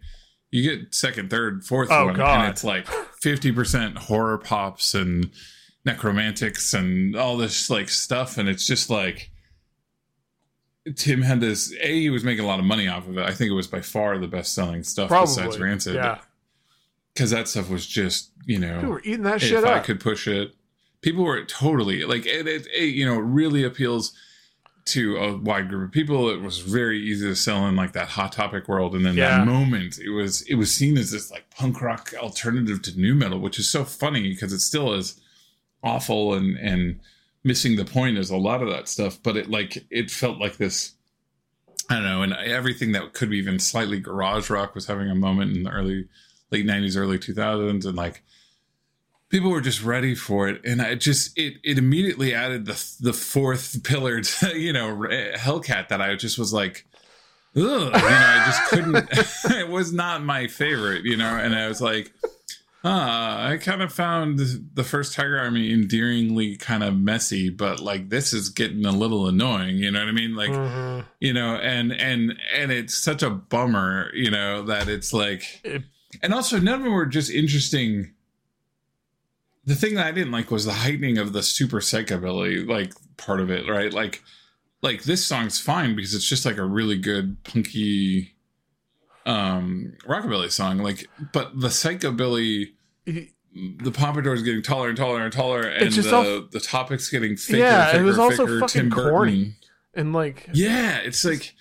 You 0.52 0.64
get 0.78 0.94
second, 0.94 1.30
third, 1.30 1.66
fourth 1.66 1.90
Oh, 1.92 2.06
one, 2.06 2.16
God. 2.16 2.40
and 2.42 2.50
it's 2.52 2.64
like 2.64 2.88
fifty 3.22 3.52
percent 3.52 3.98
Horrorpops 3.98 4.94
and 4.96 5.32
Nekromantix 5.86 6.74
and 6.78 7.16
all 7.16 7.36
this 7.38 7.70
like 7.70 7.90
stuff, 7.90 8.38
and 8.38 8.48
it's 8.48 8.66
just 8.68 8.90
like 8.90 9.32
Tim 10.96 11.22
had 11.22 11.42
this. 11.42 11.74
A, 11.82 12.00
he 12.02 12.10
was 12.10 12.24
making 12.24 12.46
a 12.46 12.48
lot 12.48 12.60
of 12.60 12.66
money 12.66 12.88
off 12.88 13.08
of 13.10 13.18
it. 13.18 13.26
I 13.26 13.34
think 13.34 13.50
it 13.52 13.56
was 13.56 13.68
by 13.68 13.82
far 13.82 14.18
the 14.18 14.28
best 14.28 14.54
selling 14.54 14.84
stuff 14.84 15.10
besides 15.10 15.60
Rancid. 15.60 15.96
yeah. 15.96 16.20
because 17.14 17.32
that 17.32 17.48
stuff 17.50 17.70
was 17.70 17.86
just 17.86 18.32
you 18.46 18.58
know 18.60 18.80
we 18.82 18.88
were 18.88 19.02
eating 19.02 19.24
that 19.24 19.38
if 19.38 19.50
shit 19.50 19.66
I 19.66 19.80
up. 19.80 19.84
could 19.84 20.00
push 20.00 20.28
it, 20.30 20.54
people 21.08 21.24
were 21.24 21.42
totally 21.46 22.04
like 22.04 22.26
it, 22.26 22.46
it, 22.48 22.68
it. 22.68 22.94
You 22.94 23.06
know, 23.06 23.18
really 23.18 23.64
appeals 23.64 24.12
to 24.88 25.16
a 25.16 25.38
wide 25.38 25.70
group 25.70 25.88
of 25.88 25.94
people. 25.94 26.30
It 26.30 26.42
was 26.42 26.60
very 26.60 27.00
easy 27.02 27.26
to 27.28 27.36
sell 27.36 27.66
in 27.68 27.78
like 27.78 27.94
that 27.94 28.10
hot 28.10 28.34
topic 28.34 28.68
world, 28.68 28.94
and 28.94 29.06
then 29.06 29.16
Yeah. 29.16 29.38
that 29.40 29.48
moment, 29.48 30.00
it 30.00 30.10
was 30.10 30.42
it 30.44 30.56
was 30.56 30.70
seen 30.74 30.98
as 30.98 31.12
this 31.12 31.32
like 31.32 31.50
punk 31.50 31.82
rock 31.82 32.14
alternative 32.18 32.82
to 32.82 33.00
nu 33.00 33.16
metal, 33.16 33.40
which 33.40 33.58
is 33.58 33.70
so 33.70 33.86
funny 33.86 34.24
because 34.30 34.52
it 34.52 34.60
still 34.60 34.94
is 34.94 35.18
awful 35.82 36.34
and 36.34 36.58
and 36.58 37.00
missing 37.46 37.78
the 37.78 37.86
point 37.86 38.18
is 38.18 38.30
a 38.30 38.36
lot 38.36 38.62
of 38.62 38.68
that 38.70 38.90
stuff. 38.90 39.18
But 39.24 39.38
it 39.38 39.50
like 39.50 39.86
it 39.90 40.12
felt 40.12 40.40
like 40.40 40.58
this. 40.58 40.94
I 41.90 41.94
don't 41.94 42.04
know, 42.04 42.22
and 42.22 42.34
everything 42.34 42.92
that 42.92 43.14
could 43.14 43.30
be 43.30 43.38
even 43.38 43.60
slightly 43.60 44.02
garage 44.02 44.50
rock 44.50 44.76
was 44.76 44.88
having 44.88 45.10
a 45.10 45.16
moment 45.16 45.56
in 45.56 45.64
the 45.64 45.70
early 45.72 46.10
late 46.52 46.66
90s 46.66 46.98
early 46.98 47.18
2000s 47.18 47.86
and 47.86 47.96
like 47.96 48.24
people 49.30 49.50
were 49.50 49.62
just 49.62 49.84
ready 49.84 50.16
for 50.16 50.48
it 50.48 50.62
and 50.64 50.82
i 50.82 50.96
just 50.96 51.38
it 51.38 51.56
it 51.64 51.78
immediately 51.78 52.34
added 52.34 52.66
the 52.66 52.96
the 53.02 53.14
fourth 53.14 53.84
pillar 53.84 54.22
to 54.22 54.58
you 54.60 54.72
know 54.74 54.96
hellcat 55.36 55.90
that 55.90 56.02
i 56.02 56.16
just 56.16 56.38
was 56.38 56.54
like 56.54 56.86
Ugh, 57.56 57.62
you 57.64 57.64
know 57.64 57.92
i 57.94 58.44
just 58.46 58.62
couldn't 58.70 58.96
it 59.58 59.70
was 59.70 59.92
not 59.92 60.24
my 60.24 60.48
favorite 60.48 61.04
you 61.04 61.18
know 61.18 61.36
and 61.38 61.56
i 61.56 61.68
was 61.68 61.82
like 61.82 62.12
uh, 62.84 62.90
I 62.90 63.58
kind 63.60 63.82
of 63.82 63.92
found 63.92 64.40
the 64.76 64.84
first 64.84 65.14
Tiger 65.14 65.38
Army 65.40 65.74
endearingly 65.74 66.56
kind 66.56 66.84
of 66.84 66.96
messy, 66.96 67.50
but 67.50 67.80
like 67.82 68.10
this 68.10 68.32
is 68.32 68.48
getting 68.50 68.86
a 68.86 68.92
little 68.92 69.28
annoying. 69.28 69.78
You 69.78 69.92
know 69.92 70.00
what 70.00 70.08
I 70.08 70.12
mean? 70.14 70.36
Like, 70.36 70.52
Mhm. 70.52 71.04
you 71.20 71.34
know 71.34 71.56
and 71.56 71.92
and 71.92 72.40
and 72.56 72.72
it's 72.72 72.94
such 72.96 73.24
a 73.24 73.32
bummer 73.32 74.12
you 74.14 74.30
know 74.32 74.62
that 74.62 74.88
it's 74.88 75.12
like 75.12 75.44
and 76.22 76.34
also 76.34 76.60
none 76.60 76.76
of 76.76 76.84
them 76.84 76.94
were 76.94 77.08
just 77.08 77.30
interesting 77.32 78.14
the 79.68 79.76
thing 79.76 79.94
that 79.96 80.08
i 80.08 80.12
didn't 80.12 80.32
like 80.32 80.50
was 80.50 80.66
the 80.66 80.74
heightening 80.74 81.20
of 81.20 81.32
the 81.34 81.44
super 81.44 81.80
psychobilly 81.80 82.68
like 82.68 82.92
part 83.18 83.40
of 83.40 83.52
it 83.52 83.70
right 83.70 83.94
like 83.94 84.24
like 84.82 85.04
this 85.04 85.24
song's 85.26 85.60
fine 85.60 85.96
because 85.96 86.16
it's 86.16 86.28
just 86.28 86.46
like 86.46 86.58
a 86.58 86.66
really 86.66 86.98
good 86.98 87.38
punky 87.44 88.34
um 89.26 89.94
rockabilly 90.06 90.50
song 90.52 90.78
like 90.78 91.08
but 91.34 91.60
the 91.60 91.68
psychobilly 91.68 92.72
the 93.06 93.92
pompadour 93.92 94.34
is 94.34 94.44
getting 94.44 94.62
taller 94.62 94.88
and 94.88 94.98
taller 94.98 95.22
and 95.24 95.34
taller 95.34 95.62
and 95.64 95.92
the, 95.92 96.16
all- 96.16 96.48
the 96.52 96.60
topic's 96.60 97.10
getting 97.10 97.36
thicker 97.36 97.58
Yeah, 97.60 97.90
it 97.90 97.92
thicker, 97.94 98.04
was 98.06 98.20
also 98.20 98.46
thicker. 98.46 98.60
fucking 98.62 98.82
Tim 98.82 98.90
Burton. 98.90 99.10
corny. 99.12 99.56
and 99.94 100.14
like 100.14 100.48
Yeah, 100.54 100.98
it's 101.00 101.26
like, 101.26 101.56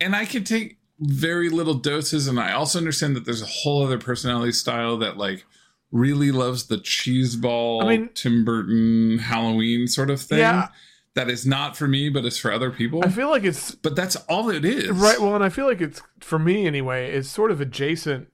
and 0.00 0.14
I 0.16 0.24
can 0.24 0.44
take 0.44 0.78
very 0.98 1.48
little 1.48 1.74
doses, 1.74 2.26
and 2.26 2.38
I 2.38 2.52
also 2.52 2.78
understand 2.78 3.14
that 3.16 3.24
there's 3.24 3.40
a 3.42 3.46
whole 3.46 3.84
other 3.84 3.96
personality 3.98 4.52
style 4.52 4.96
that 4.98 5.16
like 5.16 5.44
really 5.92 6.30
loves 6.30 6.66
the 6.66 6.78
cheese 6.78 7.36
ball, 7.36 7.82
I 7.84 7.96
mean- 7.96 8.10
Tim 8.14 8.44
Burton 8.44 9.18
Halloween 9.18 9.86
sort 9.88 10.10
of 10.10 10.20
thing. 10.20 10.38
Yeah. 10.38 10.68
That 11.14 11.28
is 11.28 11.44
not 11.44 11.76
for 11.76 11.88
me, 11.88 12.08
but 12.08 12.24
it's 12.24 12.38
for 12.38 12.52
other 12.52 12.70
people. 12.70 13.02
I 13.04 13.08
feel 13.08 13.28
like 13.30 13.42
it's 13.42 13.72
but 13.74 13.96
that's 13.96 14.14
all 14.28 14.48
it 14.48 14.64
is, 14.64 14.90
Right. 14.90 15.20
Well, 15.20 15.34
and 15.34 15.42
I 15.42 15.48
feel 15.48 15.66
like 15.66 15.80
it's 15.80 16.00
for 16.20 16.38
me 16.38 16.66
anyway. 16.68 17.10
It's 17.12 17.28
sort 17.28 17.50
of 17.50 17.60
adjacent 17.60 18.28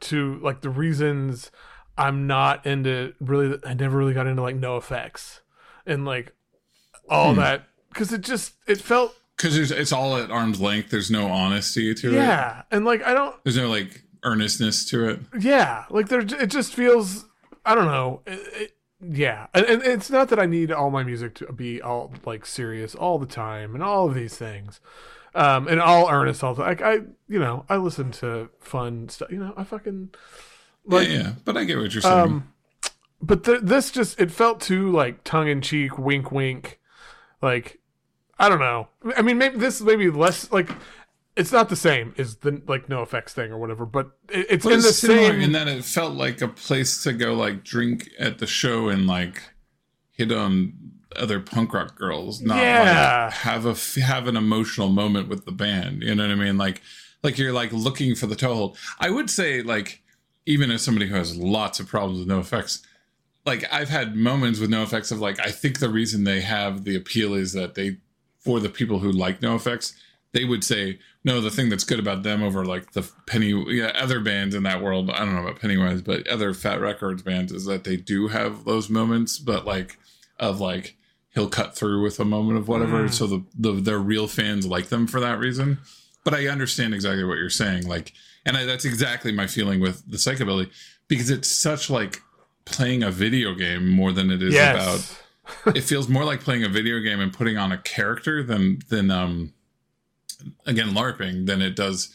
to 0.00 0.40
like 0.42 0.62
the 0.62 0.70
reasons 0.70 1.50
I'm 1.98 2.26
not 2.26 2.64
into 2.64 3.12
really. 3.20 3.58
I 3.66 3.74
never 3.74 3.98
really 3.98 4.14
got 4.14 4.26
into 4.26 4.40
like 4.40 4.56
NOFX 4.58 5.40
and 5.86 6.06
like 6.06 6.34
all 7.08 7.34
Hmm. 7.34 7.40
that 7.40 7.68
because 7.90 8.14
it 8.14 8.22
just 8.22 8.54
it 8.66 8.80
felt 8.80 9.14
Because 9.36 9.70
it's 9.70 9.92
all 9.92 10.16
at 10.16 10.30
arm's 10.30 10.58
length. 10.58 10.88
There's 10.88 11.10
no 11.10 11.26
honesty 11.26 11.94
to 11.94 12.08
it. 12.12 12.14
yeah, 12.14 12.62
and 12.70 12.86
like 12.86 13.02
I 13.04 13.12
don't 13.12 13.36
There's 13.44 13.58
no 13.58 13.68
like 13.68 14.04
earnestness 14.24 14.84
to 14.86 15.08
it. 15.08 15.20
yeah 15.40 15.84
like 15.90 16.08
there 16.08 16.20
it 16.20 16.46
just 16.46 16.74
feels 16.74 17.26
I 17.64 17.74
don't 17.74 17.86
know 17.86 18.20
it, 18.26 18.76
yeah 19.00 19.48
and, 19.52 19.66
and 19.66 19.82
it's 19.82 20.10
not 20.10 20.28
that 20.28 20.38
I 20.38 20.46
need 20.46 20.70
all 20.70 20.90
my 20.90 21.02
music 21.02 21.34
to 21.36 21.52
be 21.52 21.82
all 21.82 22.12
like 22.24 22.46
serious 22.46 22.94
all 22.94 23.18
the 23.18 23.26
time 23.26 23.74
and 23.74 23.82
all 23.82 24.08
of 24.08 24.14
these 24.14 24.36
things. 24.36 24.80
Um, 25.34 25.66
and 25.66 25.80
all 25.80 26.10
earnest 26.10 26.44
all 26.44 26.54
the 26.54 26.60
like 26.60 26.82
I 26.82 26.96
you 27.26 27.38
know 27.38 27.64
I 27.68 27.76
listen 27.76 28.10
to 28.12 28.50
fun 28.60 29.08
stuff 29.08 29.32
you 29.32 29.38
know 29.38 29.54
I 29.56 29.64
fucking 29.64 30.10
like 30.84 31.08
yeah, 31.08 31.14
yeah. 31.14 31.32
But 31.44 31.56
I 31.56 31.64
get 31.64 31.78
what 31.78 31.92
you're 31.94 32.02
saying. 32.02 32.18
Um, 32.18 32.52
but 33.20 33.44
th- 33.44 33.60
this 33.62 33.90
just 33.90 34.20
it 34.20 34.30
felt 34.30 34.60
too 34.60 34.90
like 34.90 35.24
tongue 35.24 35.48
in 35.48 35.62
cheek, 35.62 35.96
wink, 35.98 36.32
wink. 36.32 36.80
Like 37.40 37.80
I 38.38 38.48
don't 38.48 38.58
know. 38.58 38.88
I 39.16 39.22
mean, 39.22 39.38
maybe 39.38 39.56
this 39.58 39.80
maybe 39.80 40.10
less 40.10 40.50
like 40.50 40.68
it's 41.36 41.52
not 41.52 41.68
the 41.68 41.76
same 41.76 42.14
as 42.18 42.36
the 42.36 42.60
like 42.66 42.88
NOFX 42.88 43.30
thing 43.30 43.52
or 43.52 43.58
whatever, 43.58 43.86
but 43.86 44.10
it, 44.28 44.46
it's 44.50 44.64
in 44.66 44.72
the 44.72 44.82
same. 44.82 45.40
in 45.40 45.52
that 45.52 45.68
it 45.68 45.84
felt 45.84 46.14
like 46.14 46.40
a 46.42 46.48
place 46.48 47.02
to 47.04 47.12
go 47.12 47.32
like 47.34 47.64
drink 47.64 48.10
at 48.18 48.38
the 48.38 48.46
show 48.46 48.88
and 48.88 49.06
like 49.06 49.42
hit 50.12 50.30
on 50.30 50.74
other 51.16 51.40
punk 51.40 51.72
rock 51.74 51.96
girls, 51.96 52.40
not 52.40 52.58
Yeah. 52.58 53.24
like 53.26 53.34
have 53.34 53.66
a 53.66 54.00
have 54.02 54.26
an 54.28 54.36
emotional 54.36 54.88
moment 54.88 55.28
with 55.28 55.44
the 55.44 55.52
band. 55.52 56.02
You 56.02 56.14
know 56.14 56.24
what 56.26 56.32
I 56.32 56.36
mean? 56.36 56.58
Like 56.58 56.82
like 57.22 57.38
you're 57.38 57.52
like 57.52 57.72
looking 57.72 58.14
for 58.14 58.26
the 58.26 58.36
toehold. 58.36 58.76
I 58.98 59.10
would 59.10 59.30
say 59.30 59.62
like 59.62 60.02
even 60.44 60.70
as 60.70 60.82
somebody 60.82 61.06
who 61.06 61.14
has 61.14 61.36
lots 61.36 61.80
of 61.80 61.86
problems 61.88 62.18
with 62.18 62.28
NOFX, 62.28 62.82
like 63.46 63.64
I've 63.72 63.88
had 63.88 64.16
moments 64.16 64.58
with 64.60 64.70
NOFX 64.70 65.12
of 65.12 65.20
like 65.20 65.38
I 65.40 65.50
think 65.50 65.78
the 65.78 65.88
reason 65.88 66.24
they 66.24 66.40
have 66.42 66.84
the 66.84 66.96
appeal 66.96 67.34
is 67.34 67.52
that 67.52 67.74
they 67.74 67.98
for 68.40 68.58
the 68.60 68.68
people 68.68 68.98
who 68.98 69.10
like 69.12 69.40
NOFX 69.40 69.94
they 70.32 70.44
would 70.44 70.64
say 70.64 70.98
no 71.24 71.40
the 71.40 71.50
thing 71.50 71.68
that's 71.68 71.84
good 71.84 71.98
about 71.98 72.22
them 72.22 72.42
over 72.42 72.64
like 72.64 72.92
the 72.92 73.08
penny 73.26 73.50
yeah 73.68 73.92
other 73.94 74.20
bands 74.20 74.54
in 74.54 74.62
that 74.62 74.82
world 74.82 75.10
i 75.10 75.18
don't 75.18 75.34
know 75.34 75.42
about 75.46 75.60
pennywise 75.60 76.00
but 76.02 76.26
other 76.26 76.52
Fat 76.54 76.80
Wreck 76.80 76.98
Chords 76.98 77.22
bands 77.22 77.52
is 77.52 77.64
that 77.66 77.84
they 77.84 77.96
do 77.96 78.28
have 78.28 78.64
those 78.64 78.88
moments 78.90 79.38
but 79.38 79.64
like 79.66 79.98
of 80.40 80.60
like 80.60 80.96
he'll 81.34 81.48
cut 81.48 81.74
through 81.76 82.02
with 82.02 82.18
a 82.20 82.24
moment 82.24 82.58
of 82.58 82.68
whatever 82.68 83.04
Mm. 83.04 83.12
so 83.12 83.26
the, 83.26 83.44
the 83.58 83.72
their 83.72 83.98
real 83.98 84.26
fans 84.28 84.66
like 84.66 84.88
them 84.88 85.06
for 85.06 85.20
that 85.20 85.38
reason 85.38 85.78
but 86.24 86.34
i 86.34 86.46
understand 86.48 86.94
exactly 86.94 87.24
what 87.24 87.38
you're 87.38 87.50
saying 87.50 87.86
like 87.86 88.12
and 88.44 88.56
I, 88.56 88.64
that's 88.64 88.84
exactly 88.84 89.30
my 89.32 89.46
feeling 89.46 89.80
with 89.80 90.02
the 90.10 90.16
psychobilly 90.16 90.70
because 91.08 91.30
it's 91.30 91.48
such 91.48 91.88
like 91.90 92.20
playing 92.64 93.02
a 93.02 93.10
video 93.10 93.54
game 93.54 93.88
more 93.88 94.12
than 94.12 94.30
it 94.30 94.42
is 94.42 94.54
about 95.64 95.76
it 95.76 95.82
feels 95.82 96.08
more 96.08 96.24
like 96.24 96.40
playing 96.40 96.64
a 96.64 96.68
video 96.68 97.00
game 97.00 97.20
and 97.20 97.32
putting 97.32 97.56
on 97.58 97.70
a 97.72 97.78
character 97.78 98.42
than 98.42 98.78
than 98.88 99.10
um 99.10 99.52
again 100.66 100.90
larping 100.90 101.46
than 101.46 101.60
it 101.62 101.76
does 101.76 102.10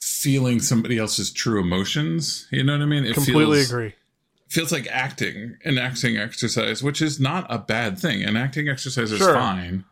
feeling 0.00 0.60
somebody 0.60 0.98
else's 0.98 1.30
true 1.32 1.60
emotions. 1.60 2.46
You 2.50 2.64
know 2.64 2.72
what 2.72 2.82
i 2.82 2.86
mean? 2.86 3.04
It 3.04 3.14
Completely 3.14 3.58
feels, 3.58 3.70
agree. 3.70 3.94
feels 4.48 4.72
like 4.72 4.86
acting 4.90 5.56
an 5.64 5.78
acting 5.78 6.16
exercise 6.16 6.82
which 6.82 7.00
is 7.02 7.18
not 7.20 7.46
a 7.48 7.58
bad 7.58 7.98
thing. 7.98 8.22
An 8.22 8.36
acting 8.36 8.68
exercise 8.68 9.12
is 9.12 9.18
Sure. 9.18 9.34
fine. 9.34 9.84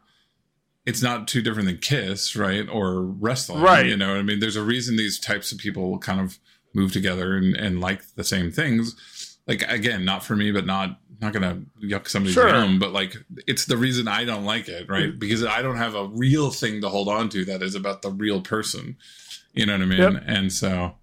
It's 0.85 1.03
not 1.03 1.29
too 1.29 1.43
different 1.43 1.69
than 1.69 1.79
kiss 1.79 2.35
right? 2.37 2.69
Or 2.69 3.03
wrestling 3.03 3.63
Right. 3.63 3.87
you 3.87 3.97
know 3.97 4.09
what 4.09 4.19
i 4.19 4.23
mean? 4.23 4.41
There's 4.41 4.57
a 4.57 4.63
reason 4.65 4.97
these 4.97 5.19
types 5.19 5.53
of 5.53 5.59
people 5.59 5.99
kind 5.99 6.21
of 6.21 6.39
move 6.75 6.93
together 6.93 7.37
and, 7.37 7.55
and 7.55 7.81
like 7.81 8.03
the 8.15 8.25
same 8.25 8.51
things. 8.51 9.39
Like 9.47 9.63
again 9.71 10.05
not 10.05 10.25
for 10.25 10.37
me 10.37 10.51
but 10.53 10.67
not 10.67 10.99
not 11.23 11.33
gonna 11.33 11.63
yuck 11.83 12.09
somebody's 12.09 12.35
Sure. 12.35 12.49
yum 12.49 12.79
but 12.79 12.93
like 12.93 13.17
it's 13.47 13.65
the 13.67 13.77
reason 13.77 14.09
i 14.09 14.25
don't 14.25 14.45
like 14.45 14.69
it 14.69 14.89
right? 14.89 15.19
Because 15.19 15.45
i 15.45 15.63
don't 15.63 15.77
have 15.77 15.95
a 15.95 16.07
real 16.07 16.51
thing 16.51 16.81
to 16.83 16.89
hold 16.89 17.09
on 17.09 17.29
to 17.31 17.45
that 17.47 17.63
is 17.63 17.75
about 17.75 18.03
the 18.03 18.11
real 18.11 18.41
person. 18.43 18.97
You 19.55 19.67
know 19.67 19.75
what 19.75 19.83
i 19.83 19.87
mean? 19.87 19.99
Yep. 20.01 20.23
and 20.27 20.53
so 20.53 20.97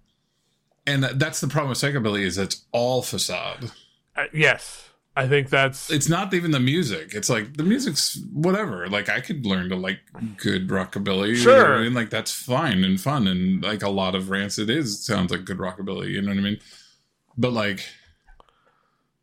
and 0.86 1.04
that's 1.04 1.40
the 1.40 1.48
problem 1.48 1.68
with 1.70 1.78
psychobilly 1.78 2.22
is 2.22 2.36
it's 2.38 2.64
all 2.72 3.02
facade. 3.02 3.70
Uh, 4.16 4.24
yes, 4.32 4.88
I 5.16 5.28
think 5.28 5.50
that's 5.50 5.88
it's 5.90 6.08
not 6.08 6.34
even 6.34 6.50
the 6.50 6.58
music. 6.60 7.14
It's 7.14 7.30
like 7.30 7.56
the 7.56 7.62
music's 7.62 8.18
whatever. 8.32 8.88
Like 8.88 9.08
i 9.08 9.20
could 9.20 9.46
learn 9.46 9.68
to 9.68 9.76
like 9.76 10.00
good 10.36 10.68
rockabilly. 10.68 11.28
You 11.28 11.34
know 11.36 11.40
Sure. 11.42 11.76
I 11.78 11.82
mean? 11.82 11.94
like 11.94 12.10
that's 12.10 12.32
fine 12.32 12.82
and 12.84 13.00
fun 13.00 13.26
and 13.28 13.62
like 13.62 13.82
a 13.82 13.88
lot 13.90 14.14
of 14.14 14.30
rancid 14.30 14.68
is 14.70 15.04
sounds 15.04 15.30
like 15.30 15.44
good 15.44 15.58
rockabilly. 15.58 16.10
You 16.10 16.22
know 16.22 16.28
what 16.30 16.38
i 16.38 16.42
mean? 16.42 16.58
But 17.38 17.52
like 17.52 17.84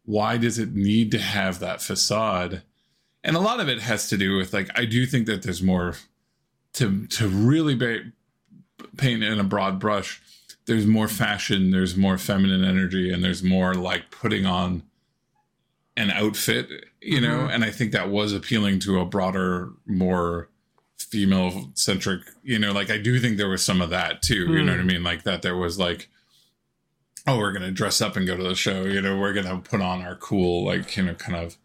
why 0.08 0.38
does 0.38 0.58
it 0.58 0.74
need 0.74 1.12
to 1.12 1.20
have 1.20 1.60
that 1.60 1.82
facade? 1.82 2.62
And 3.24 3.36
a 3.36 3.40
lot 3.42 3.60
of 3.60 3.68
it 3.68 3.82
has 3.82 4.08
to 4.10 4.18
do 4.18 4.38
with 4.38 4.54
like 4.54 4.70
i 4.80 4.86
do 4.86 5.06
think 5.06 5.28
that 5.28 5.44
there's 5.44 5.62
more 5.62 5.96
to 6.74 7.06
to 7.08 7.28
really 7.28 7.76
ba- 7.76 8.12
paint 8.96 9.22
in 9.24 9.40
a 9.40 9.44
broad 9.44 9.80
brush. 9.80 10.22
There's 10.66 10.86
more 10.88 11.08
fashion 11.10 11.72
there's 11.72 11.96
more 11.98 12.18
feminine 12.18 12.64
energy 12.64 13.12
and 13.12 13.22
there's 13.24 13.44
more 13.44 13.74
like 13.74 14.10
putting 14.12 14.46
on 14.46 14.84
an 15.98 16.10
outfit 16.12 16.70
you 17.02 17.20
know? 17.22 17.40
Mhm. 17.48 17.54
and 17.54 17.64
i 17.64 17.72
think 17.72 17.92
that 17.92 18.10
was 18.10 18.32
appealing 18.34 18.80
to 18.80 19.00
a 19.00 19.06
broader 19.06 19.70
more 19.86 20.50
female 20.98 21.72
centric 21.74 22.22
you 22.44 22.60
know? 22.60 22.72
Like 22.72 22.90
i 22.92 22.98
do 22.98 23.20
think 23.20 23.38
there 23.38 23.50
was 23.50 23.64
some 23.64 23.82
of 23.82 23.90
that 23.92 24.22
too 24.22 24.46
you 24.54 24.64
know 24.64 24.72
what 24.74 24.80
i 24.82 24.84
mean? 24.84 25.04
Like 25.04 25.24
that 25.24 25.42
there 25.42 25.58
was 25.58 25.78
like 25.78 26.10
oh 27.28 27.38
we're 27.38 27.52
gonna 27.52 27.72
dress 27.72 28.02
up 28.02 28.16
and 28.16 28.26
go 28.26 28.36
to 28.38 28.44
the 28.44 28.56
show 28.56 28.84
you 28.86 29.02
know 29.02 29.18
we're 29.18 29.34
gonna 29.34 29.58
put 29.60 29.82
on 29.82 30.02
our 30.02 30.16
cool 30.16 30.66
like 30.66 30.96
you 30.98 31.04
know 31.04 31.14
kind 31.14 31.36
of 31.36 31.58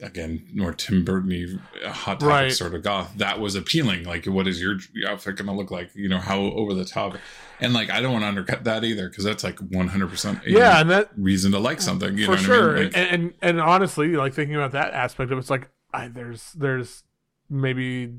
again 0.00 0.46
more 0.54 0.72
tim 0.72 1.04
burton 1.04 1.60
uh, 1.84 1.90
hot 1.90 2.20
topic 2.20 2.28
Right. 2.28 2.52
sort 2.52 2.74
of 2.74 2.82
goth 2.82 3.12
that 3.16 3.38
was 3.40 3.54
appealing 3.54 4.04
like 4.04 4.26
what 4.26 4.46
is 4.46 4.60
your 4.60 4.76
outfit 5.06 5.36
gonna 5.36 5.54
look 5.54 5.70
like 5.70 5.94
you 5.94 6.08
know 6.08 6.18
how 6.18 6.38
over 6.40 6.74
the 6.74 6.84
top 6.84 7.16
and 7.60 7.72
like 7.72 7.90
i 7.90 8.00
don't 8.00 8.12
want 8.12 8.22
to 8.22 8.28
undercut 8.28 8.64
that 8.64 8.84
either 8.84 9.08
because 9.08 9.24
that's 9.24 9.44
like 9.44 9.56
100% 9.56 10.42
yeah, 10.46 10.80
and 10.80 10.90
that 10.90 11.10
reason 11.16 11.52
to 11.52 11.58
like 11.58 11.80
something 11.80 12.18
you 12.18 12.26
for 12.26 12.32
know 12.32 12.36
sure. 12.38 12.70
i 12.70 12.74
mean 12.80 12.84
Like, 12.86 12.96
and, 12.96 13.08
and 13.12 13.34
and 13.40 13.60
honestly, 13.60 14.08
like 14.08 14.34
thinking 14.34 14.56
about 14.56 14.72
that 14.72 14.92
aspect 14.92 15.30
of 15.30 15.38
it, 15.38 15.40
it's 15.40 15.50
like 15.50 15.70
I, 15.92 16.08
there's 16.08 16.52
there's 16.54 17.04
maybe 17.48 18.14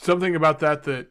something 0.00 0.34
about 0.34 0.60
that 0.60 0.84
that 0.84 1.08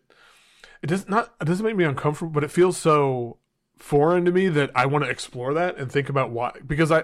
it 0.81 0.87
does 0.87 1.07
not 1.07 1.33
it 1.39 1.45
doesn't 1.45 1.65
make 1.65 1.75
me 1.75 1.83
uncomfortable, 1.83 2.31
but 2.31 2.43
it 2.43 2.49
feels 2.51 2.77
so 2.77 3.37
foreign 3.83 4.25
to 4.25 4.31
me 4.31 4.47
that 4.49 4.71
I 4.75 4.85
want 4.85 5.03
to 5.03 5.09
explore 5.09 5.53
that 5.55 5.77
and 5.77 5.91
think 5.91 6.09
about 6.09 6.31
why 6.31 6.53
because 6.65 6.91
I 6.91 7.03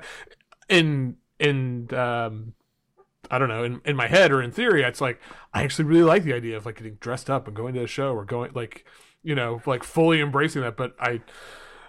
in 0.70 1.18
in 1.40 1.94
um 1.94 2.54
I 3.30 3.38
don't 3.38 3.50
know 3.50 3.64
in 3.64 3.82
in 3.86 3.96
my 3.96 4.08
head 4.08 4.32
or 4.32 4.42
in 4.42 4.52
theory 4.52 4.84
it's 4.84 5.02
like 5.02 5.20
I 5.54 5.64
actually 5.64 5.86
really 5.86 6.04
like 6.04 6.24
the 6.24 6.34
idea 6.34 6.58
of 6.58 6.66
like 6.66 6.78
getting 6.78 6.96
dressed 6.96 7.30
up 7.30 7.48
and 7.48 7.56
going 7.56 7.74
to 7.74 7.84
a 7.84 7.88
show 7.88 8.14
or 8.14 8.26
going 8.26 8.52
like 8.54 8.86
you 9.24 9.36
know 9.36 9.62
like 9.66 9.84
fully 9.84 10.22
embracing 10.22 10.62
that 10.62 10.78
but 10.78 10.96
I 11.00 11.22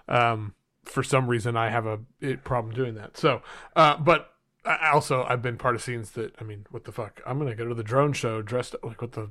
um 0.07 0.55
for 0.83 1.03
some 1.03 1.27
reason 1.27 1.55
I 1.55 1.69
have 1.69 1.85
a 1.85 1.99
problem 2.43 2.73
doing 2.73 2.95
that. 2.95 3.17
So, 3.17 3.41
uh, 3.75 3.97
but 3.97 4.33
I 4.65 4.89
also 4.91 5.23
I've 5.23 5.41
been 5.41 5.57
part 5.57 5.75
of 5.75 5.81
scenes 5.81 6.11
that 6.11 6.35
I 6.39 6.43
mean, 6.43 6.65
what 6.71 6.85
the 6.85 6.91
fuck? 6.91 7.21
I'm 7.25 7.37
gonna 7.37 7.55
go 7.55 7.67
to 7.67 7.75
the 7.75 7.83
drone 7.83 8.13
show 8.13 8.41
dressed 8.41 8.75
up 8.75 8.85
like 8.85 9.01
what 9.01 9.13
the. 9.13 9.29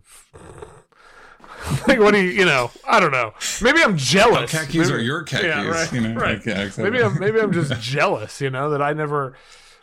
like 1.86 1.98
what 1.98 2.12
do 2.12 2.20
you 2.20 2.30
you 2.30 2.44
know 2.44 2.70
I 2.88 3.00
don't 3.00 3.12
know 3.12 3.32
maybe 3.62 3.82
I'm 3.82 3.96
jealous 3.96 4.50
khakis 4.50 4.74
maybe, 4.88 4.92
are 4.92 4.98
your 4.98 5.22
khakis 5.24 5.46
yeah, 5.46 5.66
right, 5.66 5.92
you 5.92 6.00
know 6.00 6.14
right. 6.14 6.36
like, 6.38 6.46
yeah, 6.46 6.62
exactly. 6.62 6.84
maybe 6.90 7.04
I'm 7.04 7.18
maybe 7.18 7.40
I'm 7.40 7.52
just 7.52 7.78
jealous 7.80 8.40
you 8.40 8.50
know 8.50 8.70
that 8.70 8.80
I 8.82 8.92
never 8.92 9.36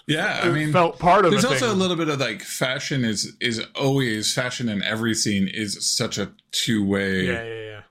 yeah 0.09 0.39
i 0.43 0.49
mean 0.49 0.71
felt 0.71 0.97
part 0.99 1.25
of 1.25 1.31
there's 1.31 1.43
a 1.43 1.49
also 1.49 1.69
a 1.69 1.75
little 1.75 1.97
bit 1.97 2.07
of 2.07 2.17
like 2.17 2.41
fashion 2.41 3.03
is 3.03 3.35
is 3.41 3.61
always 3.75 4.33
fashion 4.33 4.69
in 4.69 4.81
every 4.81 5.13
scene 5.13 5.49
is 5.49 5.85
such 5.85 6.17
a 6.17 6.31
two-way 6.51 7.25
yeah 7.25 7.43
yeah 7.43 7.61
yeah 7.71 7.81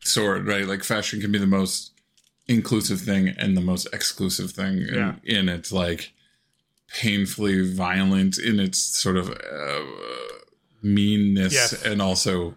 sword 0.00 0.46
right 0.48 0.66
like 0.66 0.82
fashion 0.82 1.20
can 1.20 1.30
be 1.30 1.38
the 1.38 1.46
most 1.46 1.92
inclusive 2.48 3.00
thing 3.00 3.28
and 3.28 3.56
the 3.56 3.60
most 3.60 3.86
exclusive 3.92 4.50
thing 4.50 4.78
and, 4.82 4.96
Yeah. 4.96 5.38
and 5.38 5.48
it's 5.48 5.70
like 5.70 6.12
painfully 6.92 7.72
violent 7.72 8.36
in 8.36 8.58
its 8.58 8.78
sort 8.80 9.16
of 9.16 9.30
uh, 9.30 9.82
meanness 10.82 11.52
Yes. 11.52 11.84
and 11.84 12.02
also 12.02 12.56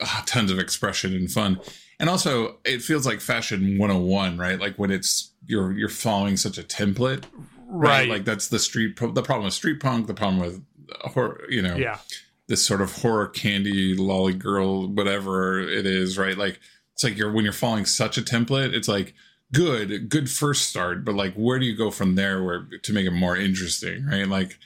Ah, 0.00 0.22
tons 0.26 0.50
of 0.50 0.58
expression 0.58 1.14
and 1.14 1.30
fun. 1.30 1.60
And 1.98 2.08
also, 2.08 2.58
it 2.64 2.82
feels 2.82 3.06
like 3.06 3.20
fashion 3.20 3.78
101, 3.78 4.38
right? 4.38 4.58
Like 4.58 4.76
when 4.76 4.90
it's 4.90 5.32
you're 5.46 5.72
you're 5.72 5.88
following 5.88 6.36
such 6.36 6.58
a 6.58 6.62
template, 6.62 7.24
right? 7.66 8.00
Right. 8.00 8.08
Like 8.08 8.24
that's 8.24 8.48
the 8.48 8.58
street 8.58 8.96
the 8.96 9.22
problem 9.22 9.44
with 9.44 9.54
street 9.54 9.80
punk, 9.80 10.06
the 10.06 10.14
problem 10.14 10.40
with 10.40 10.62
uh, 10.92 11.08
horror, 11.08 11.42
you 11.48 11.62
know, 11.62 11.76
yeah. 11.76 11.98
this 12.46 12.64
sort 12.64 12.80
of 12.80 12.92
horror 13.02 13.28
candy 13.28 13.94
lolly 13.96 14.34
girl 14.34 14.88
whatever 14.88 15.60
it 15.60 15.86
is 15.86 16.18
right 16.18 16.36
like 16.36 16.58
it's 16.94 17.04
like 17.04 17.16
you're 17.16 17.30
when 17.32 17.44
you're 17.44 17.52
following 17.52 17.86
such 17.86 18.18
a 18.18 18.22
template 18.22 18.74
it's 18.74 18.88
like 18.88 19.14
good 19.52 20.08
good 20.08 20.28
first 20.30 20.68
start 20.68 21.04
but 21.04 21.14
like 21.14 21.32
where 21.34 21.58
do 21.58 21.64
you 21.66 21.76
go 21.76 21.90
from 21.90 22.14
there 22.14 22.42
where 22.42 22.66
to 22.82 22.92
make 22.92 23.06
it 23.06 23.12
more 23.12 23.36
interesting 23.36 24.04
right 24.06 24.28
like 24.28 24.58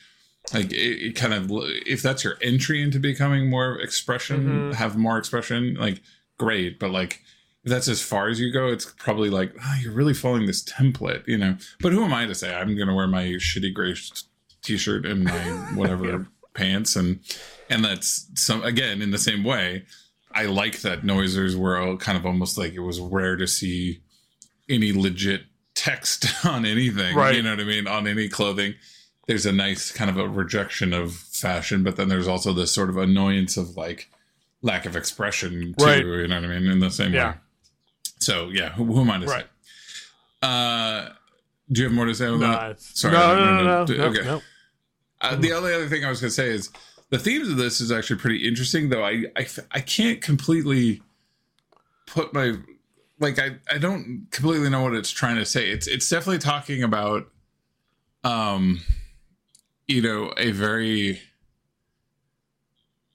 like 0.52 0.72
it, 0.72 0.76
it 1.06 1.16
kind 1.16 1.32
of 1.32 1.50
if 1.86 2.02
that's 2.02 2.22
your 2.24 2.36
entry 2.42 2.82
into 2.82 2.98
becoming 3.00 3.48
more 3.48 3.78
expression 3.80 4.70
Mhm. 4.70 4.74
have 4.74 4.96
more 4.96 5.16
expression 5.18 5.74
like 5.74 6.02
great. 6.38 6.78
But 6.78 6.90
like 6.90 7.22
if 7.64 7.70
that's 7.70 7.88
as 7.88 8.02
far 8.02 8.28
as 8.28 8.38
you 8.40 8.52
go 8.52 8.68
it's 8.68 8.84
probably 8.98 9.30
like 9.30 9.54
oh, 9.58 9.74
you're 9.80 9.92
really 9.94 10.12
following 10.14 10.46
this 10.46 10.62
template 10.62 11.26
you 11.26 11.38
know? 11.38 11.56
But 11.80 11.92
who 11.92 12.04
am 12.04 12.12
i 12.12 12.26
to 12.26 12.34
say? 12.34 12.54
I'm 12.54 12.76
gonna 12.76 12.94
wear 12.94 13.06
my 13.06 13.24
shitty 13.24 13.72
gray 13.72 13.94
t-shirt 14.62 15.06
and 15.06 15.24
my 15.24 15.30
whatever 15.74 16.26
pants 16.54 16.94
and 16.96 17.20
and 17.70 17.84
that's 17.84 18.28
some 18.34 18.62
again 18.62 19.00
in 19.02 19.10
the 19.10 19.18
same 19.18 19.42
way 19.44 19.84
i 20.32 20.44
like 20.44 20.80
that 20.82 21.02
noisers 21.02 21.54
were 21.56 21.76
all 21.76 21.96
kind 21.96 22.16
of 22.16 22.24
almost 22.24 22.56
like 22.56 22.72
it 22.74 22.80
was 22.80 23.00
rare 23.00 23.34
to 23.36 23.46
see 23.46 24.00
any 24.68 24.92
legit 24.92 25.42
text 25.74 26.26
on 26.46 26.64
anything 26.64 27.16
Right. 27.16 27.34
you 27.34 27.42
know 27.42 27.50
what 27.50 27.60
i 27.60 27.64
mean? 27.64 27.86
On 27.88 28.06
any 28.06 28.28
clothing 28.28 28.74
there's 29.26 29.46
a 29.46 29.52
nice 29.52 29.90
kind 29.92 30.10
of 30.10 30.16
a 30.18 30.28
rejection 30.28 30.92
of 30.92 31.12
fashion 31.14 31.82
but 31.82 31.96
then 31.96 32.08
there's 32.08 32.28
also 32.28 32.52
this 32.52 32.72
sort 32.72 32.88
of 32.90 32.96
annoyance 32.96 33.56
of 33.56 33.76
like 33.76 34.10
lack 34.62 34.86
of 34.86 34.96
expression 34.96 35.74
too 35.78 35.84
Right. 35.84 36.04
you 36.04 36.26
know 36.28 36.40
what 36.40 36.44
i 36.50 36.58
mean 36.58 36.70
in 36.70 36.78
the 36.80 36.90
same 36.90 37.12
Yeah. 37.14 37.32
way 37.32 37.36
so 38.18 38.48
yeah 38.50 38.70
who, 38.70 38.84
who 38.84 39.00
am 39.00 39.10
i 39.10 39.18
to 39.18 39.26
Right. 39.26 39.44
say 39.44 39.48
uh 40.42 41.08
do 41.72 41.80
you 41.80 41.86
have 41.86 41.94
more 41.94 42.06
to 42.06 42.14
say 42.14 42.26
on 42.26 42.40
No, 42.40 42.50
that 42.50 42.80
Sorry, 42.80 43.14
no, 43.14 43.20
I 43.22 43.34
no, 43.34 43.44
no, 43.56 43.64
no, 43.64 43.86
to- 43.86 43.96
no, 43.98 44.04
okay. 44.06 44.24
no. 44.24 44.42
uh, 45.22 45.34
the 45.36 45.52
only 45.54 45.72
other 45.72 45.88
thing 45.88 46.04
I 46.04 46.10
was 46.10 46.20
going 46.20 46.28
to 46.28 46.34
say 46.34 46.48
is 46.50 46.68
the 47.08 47.18
themes 47.18 47.48
of 47.48 47.56
this 47.56 47.80
is 47.80 47.90
actually 47.90 48.18
pretty 48.18 48.46
interesting, 48.46 48.90
though. 48.90 49.02
I, 49.04 49.24
I, 49.36 49.46
I 49.70 49.80
can't 49.80 50.20
completely 50.20 51.00
put 52.06 52.34
my 52.34 52.54
like 53.18 53.38
I, 53.38 53.56
I 53.72 53.78
don't 53.78 54.26
completely 54.30 54.68
know 54.68 54.82
what 54.82 54.94
it's 54.94 55.10
trying 55.10 55.36
to 55.36 55.46
say. 55.46 55.70
It's 55.70 55.86
it's 55.86 56.06
definitely 56.08 56.38
talking 56.40 56.82
about 56.82 57.28
um 58.24 58.80
you 59.86 60.00
know 60.02 60.32
a 60.36 60.50
very 60.52 61.20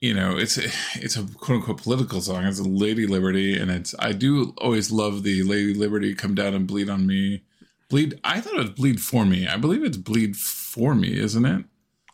you 0.00 0.14
know 0.14 0.36
it's 0.38 0.56
a, 0.56 0.64
it's 0.94 1.16
a 1.16 1.24
quote 1.24 1.58
unquote 1.60 1.82
political 1.82 2.20
song. 2.20 2.44
It's 2.44 2.58
a 2.58 2.64
Lady 2.64 3.06
Liberty, 3.06 3.58
and 3.58 3.70
it's 3.70 3.94
I 3.98 4.12
do 4.12 4.54
always 4.58 4.90
love 4.90 5.22
the 5.22 5.42
Lady 5.42 5.74
Liberty 5.74 6.14
come 6.14 6.34
down 6.34 6.54
and 6.54 6.66
bleed 6.66 6.88
on 6.88 7.06
me. 7.06 7.42
Bleed. 7.88 8.18
I 8.24 8.40
thought 8.40 8.54
it 8.54 8.58
was 8.58 8.70
bleed 8.70 9.00
for 9.00 9.24
me. 9.26 9.48
I 9.48 9.56
believe 9.56 9.82
it's 9.84 9.96
bleed 9.96 10.36
for 10.36 10.94
me, 10.94 11.18
isn't 11.18 11.44
it? 11.44 11.64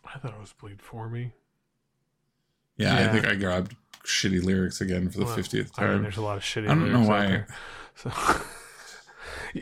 I 0.05 0.17
thought 0.19 0.33
it 0.33 0.39
was 0.39 0.53
bleed 0.53 0.81
for 0.81 1.07
me. 1.07 1.33
Yeah, 2.77 2.95
I 2.97 3.07
think 3.11 3.25
I 3.25 3.35
grabbed 3.35 3.75
shitty 4.03 4.43
lyrics 4.43 4.81
again 4.81 5.09
for 5.09 5.19
the 5.19 5.25
Well, 5.25 5.35
fiftieth 5.35 5.71
I 5.77 5.81
mean, 5.83 5.91
time. 5.93 6.03
there's 6.03 6.17
a 6.17 6.21
lot 6.21 6.37
of 6.37 6.43
shitty. 6.43 6.65
I 6.69 6.75
don't 6.75 6.91
know 6.91 7.07
why. 7.07 7.45
So, 7.95 8.11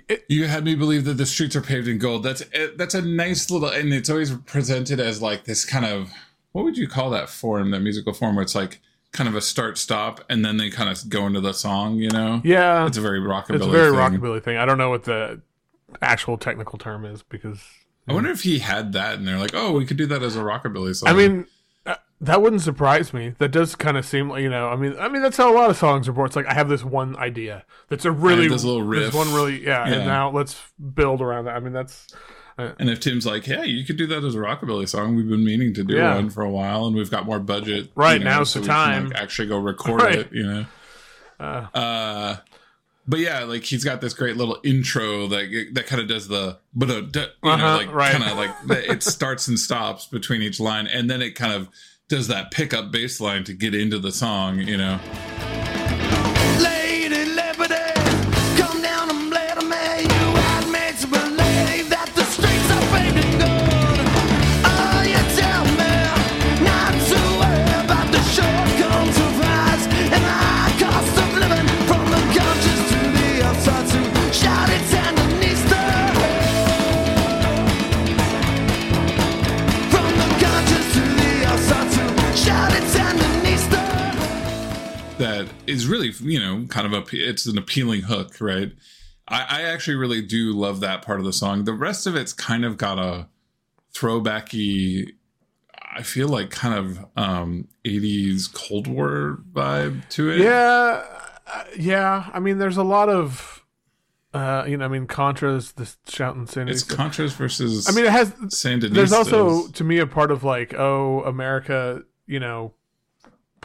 it, 0.07 0.25
you 0.27 0.47
had 0.47 0.63
me 0.63 0.75
believe 0.75 1.05
that 1.05 1.15
the 1.15 1.25
streets 1.25 1.55
are 1.55 1.61
paved 1.61 1.87
in 1.87 1.97
gold. 1.97 2.23
That's 2.23 2.43
eh, 2.53 2.67
that's 2.75 2.93
a 2.93 3.01
nice 3.01 3.49
little, 3.49 3.69
and 3.69 3.93
it's 3.93 4.09
always 4.09 4.31
presented 4.31 4.99
as 4.99 5.21
like 5.21 5.45
this 5.45 5.65
kind 5.65 5.85
of 5.85 6.11
what 6.51 6.63
would 6.63 6.77
you 6.77 6.87
call 6.87 7.09
that 7.11 7.29
form, 7.29 7.71
that 7.71 7.81
musical 7.81 8.13
form, 8.13 8.35
where 8.35 8.43
it's 8.43 8.55
like 8.55 8.79
kind 9.11 9.27
of 9.27 9.35
a 9.35 9.41
start 9.41 9.77
stop, 9.77 10.23
and 10.29 10.45
then 10.45 10.57
they 10.57 10.69
kind 10.69 10.89
of 10.89 11.09
go 11.09 11.25
into 11.25 11.41
the 11.41 11.53
song. 11.53 11.97
You 11.97 12.09
know, 12.09 12.41
yeah, 12.43 12.85
it's 12.85 12.97
a 12.97 13.01
very 13.01 13.19
rockabilly. 13.19 13.55
it's 13.55 13.65
a 13.65 13.69
very 13.69 13.91
thing. 13.91 13.99
rockabilly 13.99 14.43
thing. 14.43 14.57
I 14.57 14.65
don't 14.65 14.77
know 14.77 14.89
what 14.89 15.03
the 15.03 15.41
actual 16.01 16.37
technical 16.37 16.77
term 16.77 17.05
is 17.05 17.23
because 17.23 17.61
I 18.07 18.13
wonder 18.13 18.29
if 18.29 18.43
he 18.43 18.59
had 18.59 18.93
that, 18.93 19.17
and 19.17 19.27
they're 19.27 19.39
like, 19.39 19.55
oh, 19.55 19.71
we 19.71 19.85
could 19.85 19.97
do 19.97 20.05
that 20.07 20.21
as 20.21 20.35
a 20.35 20.41
rockabilly 20.41 20.95
song. 20.95 21.09
I 21.09 21.13
mean, 21.13 21.47
that 22.21 22.41
wouldn't 22.41 22.61
surprise 22.61 23.13
me. 23.13 23.33
That 23.39 23.49
does 23.49 23.75
kind 23.75 23.97
of 23.97 24.05
seem 24.05 24.29
like 24.29 24.41
you 24.43 24.49
know. 24.49 24.69
I 24.69 24.75
mean, 24.75 24.95
I 24.99 25.09
mean 25.09 25.21
that's 25.21 25.37
how 25.37 25.51
a 25.51 25.55
lot 25.55 25.69
of 25.69 25.77
songs 25.77 26.07
are. 26.07 26.25
It's 26.25 26.35
like 26.35 26.45
I 26.47 26.53
have 26.53 26.69
this 26.69 26.83
one 26.83 27.15
idea 27.17 27.65
that's 27.89 28.05
a 28.05 28.11
really 28.11 28.47
this 28.47 28.63
little 28.63 28.83
riff. 28.83 29.13
one 29.13 29.33
really 29.33 29.63
yeah, 29.65 29.87
Yeah. 29.87 29.95
and 29.95 30.05
now 30.05 30.31
let's 30.31 30.59
build 30.93 31.21
around 31.21 31.45
that. 31.45 31.55
I 31.55 31.59
mean, 31.59 31.73
that's 31.73 32.07
And 32.57 32.89
if 32.89 33.01
Tim's 33.01 33.25
like, 33.25 33.43
"Hey, 33.43 33.65
you 33.65 33.83
could 33.85 33.97
do 33.97 34.07
that 34.07 34.23
as 34.23 34.33
a 34.33 34.37
rockabilly 34.37 34.87
song. 34.87 35.15
We've 35.17 35.27
been 35.27 35.43
meaning 35.43 35.73
to 35.73 35.83
do 35.83 35.95
Yeah. 35.95 36.15
one 36.15 36.29
for 36.29 36.41
a 36.41 36.49
while, 36.49 36.85
and 36.87 36.95
we've 36.95 37.11
got 37.11 37.25
more 37.25 37.39
budget. 37.39 37.91
Right, 37.95 38.19
you 38.19 38.23
know, 38.25 38.31
now's 38.37 38.51
so 38.51 38.59
the 38.59 38.63
we 38.63 38.67
can, 38.67 38.75
time." 38.75 39.07
like, 39.09 39.17
actually, 39.21 39.49
go 39.49 39.57
record 39.71 40.01
Right. 40.01 40.19
it. 40.19 40.29
You 40.31 40.43
know. 40.43 40.65
uh, 41.39 41.65
Uh, 41.77 42.35
but 43.07 43.19
yeah, 43.19 43.43
like 43.43 43.63
he's 43.65 43.83
got 43.83 43.99
this 44.01 44.13
great 44.13 44.37
little 44.37 44.57
intro 44.63 45.27
that 45.27 45.67
that 45.73 45.85
kind 45.85 46.01
of 46.01 46.07
does 46.07 46.27
the 46.29 46.57
but 46.73 46.87
you 46.89 47.09
Uh-huh, 47.43 47.75
like 47.77 47.93
right. 47.93 48.13
kind 48.13 48.23
of 48.23 48.37
like 48.37 48.87
it 48.89 49.03
starts 49.03 49.47
and 49.49 49.59
stops 49.59 50.05
between 50.07 50.41
each 50.41 50.59
line, 50.61 50.87
and 50.87 51.09
then 51.09 51.21
it 51.21 51.35
kind 51.35 51.51
of 51.53 51.67
does 52.07 52.27
that 52.27 52.51
pickup 52.51 52.91
bass 52.91 53.19
line 53.19 53.43
to 53.45 53.53
get 53.53 53.73
into 53.73 53.99
the 53.99 54.11
song. 54.11 54.59
You 54.59 54.77
know. 54.77 55.64
Kind 86.67 86.85
of 86.85 86.93
a 86.93 87.05
it's 87.11 87.45
an 87.45 87.57
appealing 87.57 88.01
hook 88.01 88.37
right 88.39 88.71
I, 89.27 89.45
I 89.49 89.61
actually 89.63 89.95
really 89.95 90.21
do 90.21 90.53
love 90.53 90.79
that 90.81 91.01
part 91.01 91.19
of 91.19 91.25
the 91.25 91.33
song 91.33 91.63
the 91.63 91.73
rest 91.73 92.07
of 92.07 92.15
it's 92.15 92.33
kind 92.33 92.65
of 92.65 92.77
got 92.77 92.99
a 92.99 93.27
throwbacky 93.93 95.13
i 95.95 96.03
feel 96.03 96.27
like 96.27 96.49
kind 96.49 96.73
of 96.73 97.05
um 97.15 97.67
80s 97.85 98.53
cold 98.53 98.87
war 98.87 99.39
vibe 99.53 100.07
to 100.09 100.29
it 100.29 100.39
yeah, 100.41 101.03
uh, 101.47 101.63
yeah. 101.77 102.29
I 102.33 102.39
mean, 102.39 102.57
there's 102.57 102.77
a 102.77 102.83
lot 102.83 103.09
of 103.09 103.63
uh, 104.33 104.65
you 104.67 104.75
know, 104.75 104.83
I 104.83 104.89
mean, 104.89 105.07
Contra's 105.07 105.71
the 105.73 105.89
shouting 106.09 106.45
Sandy. 106.45 106.73
it's 106.73 106.83
contras 106.83 107.31
versus 107.31 107.87
I 107.87 107.93
mean, 107.93 108.03
it 108.03 108.11
has. 108.11 108.31
Sandinistas. 108.31 108.93
There's 108.93 109.13
also 109.13 109.67
to 109.69 109.83
me 109.85 109.99
a 109.99 110.07
part 110.07 110.29
of 110.29 110.43
like, 110.43 110.73
oh, 110.73 111.21
America, 111.21 112.03
you 112.27 112.41
know, 112.41 112.73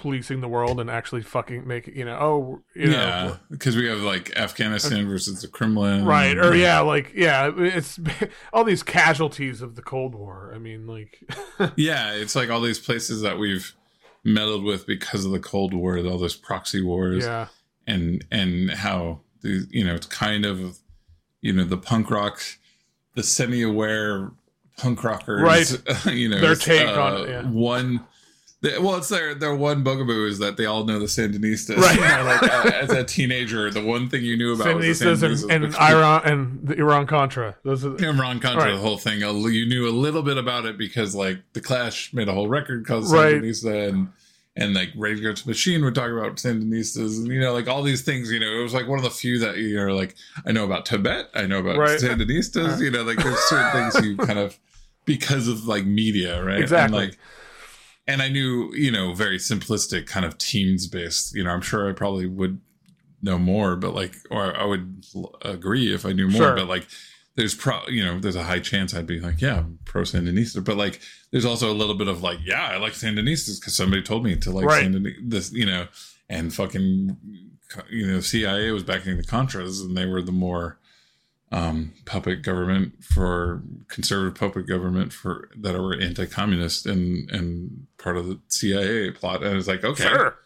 policing 0.00 0.40
the 0.40 0.48
world 0.48 0.80
and 0.80 0.88
actually 0.88 1.20
fucking 1.20 1.66
make 1.68 1.86
you 1.86 2.06
know, 2.06 2.16
oh, 2.18 2.62
you 2.74 2.86
know, 2.86 2.92
yeah 2.92 3.36
because 3.50 3.76
we 3.76 3.86
have 3.86 4.00
like 4.00 4.34
afghanistan 4.34 5.06
versus 5.06 5.42
the 5.42 5.48
kremlin 5.48 6.06
right 6.06 6.38
or 6.38 6.56
yeah 6.56 6.80
like 6.80 7.12
yeah 7.14 7.50
it's 7.54 8.00
all 8.54 8.64
these 8.64 8.82
casualties 8.82 9.60
of 9.60 9.76
the 9.76 9.82
cold 9.82 10.14
war 10.14 10.52
i 10.54 10.58
mean 10.58 10.86
like 10.86 11.22
yeah 11.76 12.14
it's 12.14 12.34
like 12.34 12.48
all 12.48 12.62
these 12.62 12.78
places 12.78 13.20
that 13.20 13.38
we've 13.38 13.74
meddled 14.24 14.64
with 14.64 14.86
because 14.86 15.26
of 15.26 15.32
the 15.32 15.38
cold 15.38 15.74
war 15.74 15.98
all 15.98 16.16
those 16.16 16.36
proxy 16.36 16.80
wars 16.80 17.24
yeah 17.24 17.46
and 17.86 18.24
and 18.30 18.70
how 18.70 19.20
the 19.42 19.66
you 19.70 19.84
know 19.84 19.94
it's 19.94 20.06
kind 20.06 20.46
of 20.46 20.78
you 21.42 21.52
know 21.52 21.64
the 21.64 21.76
punk 21.76 22.10
rock 22.10 22.40
the 23.16 23.22
semi-aware 23.22 24.30
punk 24.78 25.04
rockers 25.04 25.42
Right. 25.42 26.06
you 26.14 26.28
know 26.28 26.40
Their 26.40 26.54
take 26.54 26.88
uh, 26.88 27.02
on 27.02 27.20
it, 27.20 27.28
yeah. 27.28 27.42
one 27.42 28.06
the- 28.62 28.78
well 28.80 28.96
it's 28.96 29.08
their 29.08 29.34
their 29.34 29.54
one 29.54 29.82
bugaboo 29.82 30.26
is 30.26 30.38
that 30.38 30.56
they 30.56 30.66
all 30.66 30.84
know 30.84 30.98
the 30.98 31.06
sandinistas 31.06 31.76
Right. 31.78 31.98
Like 32.24 32.42
uh, 32.42 32.70
as 32.74 32.90
a 32.90 33.04
teenager 33.04 33.70
the 33.70 33.82
one 33.84 34.08
thing 34.08 34.22
you 34.24 34.36
knew 34.36 34.54
about 34.54 34.76
was 34.76 34.98
the 34.98 35.04
Sandinistas 35.06 35.44
Sandinistas 35.44 35.54
and, 35.54 35.64
and 35.64 35.74
iran 35.76 36.22
and 36.24 36.66
the 36.68 36.74
iran 36.78 37.06
contra 37.06 37.56
those 37.64 37.84
are 37.84 37.96
Iran 38.04 38.40
Contra, 38.40 38.64
Right. 38.64 38.72
the 38.72 38.78
whole 38.80 38.98
thing. 38.98 39.20
You 39.20 39.66
knew 39.66 39.88
a 39.88 39.90
little 39.90 40.22
bit 40.22 40.36
about 40.38 40.64
it 40.66 40.76
because, 40.78 41.14
like, 41.14 41.38
the 41.52 41.60
Clash 41.60 42.12
made 42.12 42.28
a 42.28 42.32
whole 42.32 42.48
record 42.48 42.86
called 42.86 43.10
Right. 43.10 43.34
Sandinista, 43.36 43.88
and 43.88 44.08
and 44.56 44.74
like 44.74 44.90
Rage 44.96 45.18
Against 45.20 45.44
the 45.44 45.50
Machine 45.50 45.84
would 45.84 45.94
talk 45.94 46.10
about 46.10 46.36
Sandinistas, 46.36 47.18
and 47.18 47.28
you 47.28 47.40
know, 47.40 47.52
like 47.52 47.68
all 47.68 47.82
these 47.82 48.02
things. 48.02 48.30
You 48.30 48.40
know, 48.40 48.46
it 48.58 48.62
was 48.62 48.74
like 48.74 48.88
one 48.88 48.98
of 48.98 49.04
the 49.04 49.10
few 49.10 49.38
that 49.38 49.56
you 49.56 49.76
know, 49.76 49.94
like 49.94 50.14
I 50.46 50.52
know 50.52 50.64
about 50.64 50.86
Tibet, 50.86 51.30
I 51.34 51.46
know 51.46 51.58
about 51.60 51.76
Right. 51.78 51.98
Sandinistas. 52.00 52.80
You 52.84 52.90
know, 52.90 53.02
like 53.02 53.18
there's 53.18 53.38
certain 53.48 53.90
things 53.90 54.06
you 54.06 54.16
kind 54.16 54.38
of 54.38 54.58
because 55.04 55.48
of 55.48 55.66
like 55.66 55.84
media, 55.86 56.42
right? 56.44 56.60
Exactly. 56.60 56.98
And, 56.98 57.10
like, 57.10 57.18
and 58.06 58.22
I 58.22 58.28
knew, 58.28 58.70
you 58.74 58.90
know, 58.90 59.12
very 59.14 59.38
simplistic 59.38 60.06
kind 60.06 60.24
of 60.26 60.38
teams 60.38 60.86
based. 60.86 61.34
You 61.34 61.44
know, 61.44 61.50
I'm 61.50 61.60
sure 61.62 61.88
I 61.88 61.92
probably 61.92 62.26
would 62.26 62.60
know 63.22 63.38
more, 63.38 63.76
but 63.76 63.94
like, 63.94 64.16
or 64.30 64.56
I 64.56 64.64
would 64.64 65.04
agree 65.42 65.94
if 65.94 66.04
I 66.06 66.12
knew 66.12 66.28
more. 66.28 66.42
Sure. 66.42 66.56
But 66.56 66.68
like, 66.68 66.86
there's 67.36 67.54
pro 67.54 67.80
you 67.88 68.04
know 68.04 68.18
there's 68.18 68.36
a 68.36 68.42
high 68.42 68.58
chance 68.58 68.92
I'd 68.92 69.06
be 69.06 69.20
like 69.20 69.40
yeah 69.40 69.62
pro 69.84 70.02
Sandinista, 70.02 70.62
but 70.62 70.76
like 70.76 71.00
there's 71.30 71.44
also 71.44 71.70
a 71.70 71.72
little 71.72 71.94
bit 71.94 72.08
of 72.08 72.22
like 72.22 72.38
yeah 72.44 72.70
I 72.72 72.76
like 72.76 72.92
Sandinistas 72.92 73.60
because 73.60 73.74
somebody 73.74 74.02
told 74.02 74.24
me 74.24 74.36
to 74.36 74.50
like 74.50 74.66
Right. 74.66 74.84
Sandini- 74.84 75.14
this 75.22 75.52
you 75.52 75.64
know 75.64 75.86
and 76.28 76.52
fucking 76.52 77.16
you 77.88 78.06
know 78.06 78.20
CIA 78.20 78.72
was 78.72 78.82
backing 78.82 79.16
the 79.16 79.22
Contras 79.22 79.80
and 79.80 79.96
they 79.96 80.06
were 80.06 80.20
the 80.20 80.32
more 80.32 80.79
um, 81.52 81.92
puppet 82.04 82.42
government 82.42 83.02
for 83.04 83.62
conservative 83.88 84.38
puppet 84.38 84.66
government 84.68 85.12
for 85.12 85.48
that 85.58 85.74
were 85.74 85.96
anti-communist 86.00 86.86
and 86.86 87.28
and 87.30 87.86
part 87.98 88.16
of 88.16 88.26
the 88.28 88.38
CIA 88.48 89.10
plot 89.10 89.42
and 89.42 89.56
it's 89.56 89.66
like 89.66 89.82
okay 89.84 90.04
Sure. 90.04 90.36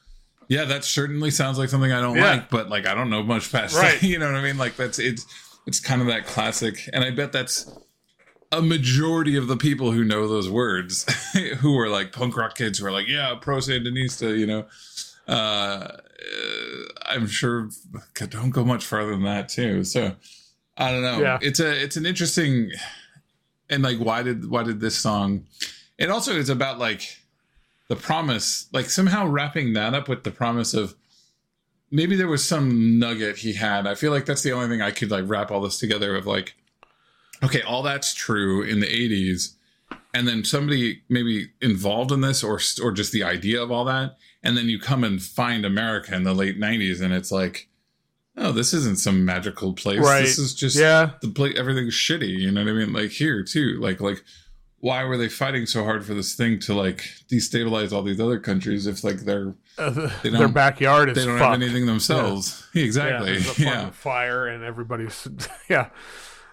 yeah, 0.49 0.65
that 0.65 0.83
certainly 0.85 1.31
sounds 1.31 1.59
like 1.59 1.69
something 1.69 1.93
I 1.93 2.01
don't 2.01 2.17
Yeah. 2.17 2.31
like, 2.33 2.51
but 2.51 2.71
like 2.71 2.87
I 2.87 2.95
don't 2.95 3.11
know 3.11 3.23
much 3.23 3.53
past 3.53 3.77
Right. 3.77 4.01
that. 4.01 4.07
You 4.07 4.19
know 4.19 4.27
what 4.33 4.37
I 4.41 4.43
mean? 4.43 4.57
Like 4.59 4.77
that's 4.77 4.99
it's 4.99 5.27
it's 5.67 5.81
kind 5.81 6.01
of 6.01 6.07
that 6.09 6.27
classic, 6.27 6.89
and 6.93 7.03
I 7.05 7.11
bet 7.11 7.33
that's 7.33 7.71
a 8.53 8.61
majority 8.63 9.35
of 9.37 9.47
the 9.49 9.57
people 9.57 9.93
who 9.93 10.05
know 10.05 10.29
those 10.29 10.49
words, 10.49 11.05
who 11.61 11.77
are 11.79 11.89
like 11.89 12.13
punk 12.13 12.37
rock 12.37 12.55
kids, 12.55 12.79
who 12.79 12.87
are 12.87 12.93
like, 12.93 13.09
yeah, 13.09 13.35
pro 13.41 13.57
Sandinista. 13.59 14.39
You 14.39 14.47
know, 14.47 14.67
uh, 15.27 15.31
uh, 15.31 15.99
I'm 17.07 17.27
sure 17.27 17.69
don't 18.29 18.51
go 18.51 18.65
much 18.65 18.85
farther 18.85 19.11
than 19.13 19.23
that 19.25 19.49
too. 19.49 19.85
So 19.85 20.13
I 20.77 20.91
don't 20.91 21.03
know. 21.03 21.21
Yeah. 21.21 21.39
It's 21.41 21.61
a 21.61 21.83
it's 21.83 21.97
an 21.97 22.07
interesting, 22.07 22.71
and 23.71 23.83
like 23.83 23.99
why 23.99 24.23
did 24.23 24.51
why 24.51 24.63
did 24.65 24.81
this 24.81 24.97
song? 24.97 25.47
It 25.99 26.11
also 26.11 26.33
is 26.33 26.49
about 26.49 26.79
like 26.79 27.21
the 27.89 27.97
promise, 27.97 28.67
like 28.73 28.87
somehow 28.87 29.27
wrapping 29.27 29.75
that 29.75 29.95
up 29.95 30.09
with 30.09 30.25
the 30.25 30.31
promise 30.31 30.75
of 30.75 30.95
maybe 31.91 32.17
there 32.17 32.29
was 32.29 32.45
some 32.45 32.99
nugget 32.99 33.39
he 33.39 33.53
had. 33.53 33.87
I 33.87 33.95
feel 33.95 34.11
like 34.11 34.27
that's 34.27 34.43
the 34.43 34.53
only 34.53 34.69
thing 34.69 34.83
I 34.83 34.91
could 34.91 35.11
like 35.11 35.25
wrap 35.27 35.51
all 35.51 35.61
this 35.61 35.79
together 35.79 36.17
of 36.17 36.27
like, 36.27 36.55
okay, 37.43 37.63
all 37.63 37.83
that's 37.83 38.15
true 38.15 38.63
in 38.63 38.81
the 38.81 38.87
80s. 38.87 39.55
And 40.13 40.27
then 40.27 40.45
somebody 40.45 41.03
maybe 41.09 41.51
involved 41.61 42.11
in 42.11 42.21
this 42.21 42.43
or 42.43 42.61
or 42.83 42.93
just 42.93 43.13
the 43.13 43.23
idea 43.23 43.63
of 43.63 43.71
all 43.71 43.85
that. 43.85 44.17
And 44.43 44.57
then 44.57 44.69
you 44.69 44.79
come 44.79 45.05
and 45.05 45.23
find 45.23 45.65
America 45.65 46.15
in 46.15 46.25
the 46.25 46.35
late 46.35 46.59
90s 46.59 47.01
and 47.01 47.13
it's 47.15 47.31
like, 47.31 47.69
oh, 48.37 48.53
this 48.53 48.75
isn't 48.75 48.99
some 48.99 49.25
magical 49.25 49.73
place. 49.75 50.01
Right. 50.01 50.23
This 50.23 50.39
is 50.39 50.55
just 50.55 50.77
Yeah. 50.77 51.11
the 51.23 51.29
place 51.29 51.57
everything's 51.59 51.95
shitty 51.95 52.29
you 52.39 52.51
know 52.51 52.63
what 52.65 52.71
i 52.71 52.73
mean 52.75 52.93
like 52.93 53.11
here 53.11 53.43
too 53.45 53.79
like 53.81 54.01
like 54.01 54.23
why 54.81 55.03
were 55.05 55.17
they 55.17 55.29
fighting 55.31 55.65
so 55.65 55.83
hard 55.85 56.05
for 56.05 56.13
this 56.13 56.35
thing 56.35 56.59
to 56.59 56.75
like 56.75 57.05
destabilize 57.31 57.91
all 57.93 58.03
these 58.03 58.21
other 58.21 58.39
countries 58.39 58.87
if 58.87 59.03
like 59.05 59.21
they're 59.21 59.55
Uh, 59.79 60.11
They 60.23 60.29
their 60.31 60.49
backyard 60.49 61.09
is 61.11 61.17
they 61.17 61.25
don't 61.25 61.39
fucked. 61.39 61.53
have 61.53 61.63
anything 61.63 61.87
themselves 61.87 62.67
Yeah, 62.75 62.83
exactly 62.89 63.37
a 63.37 63.41
yeah 63.59 63.91
fire 63.91 64.47
and 64.47 64.63
everybody's 64.65 65.27
yeah, 65.69 65.89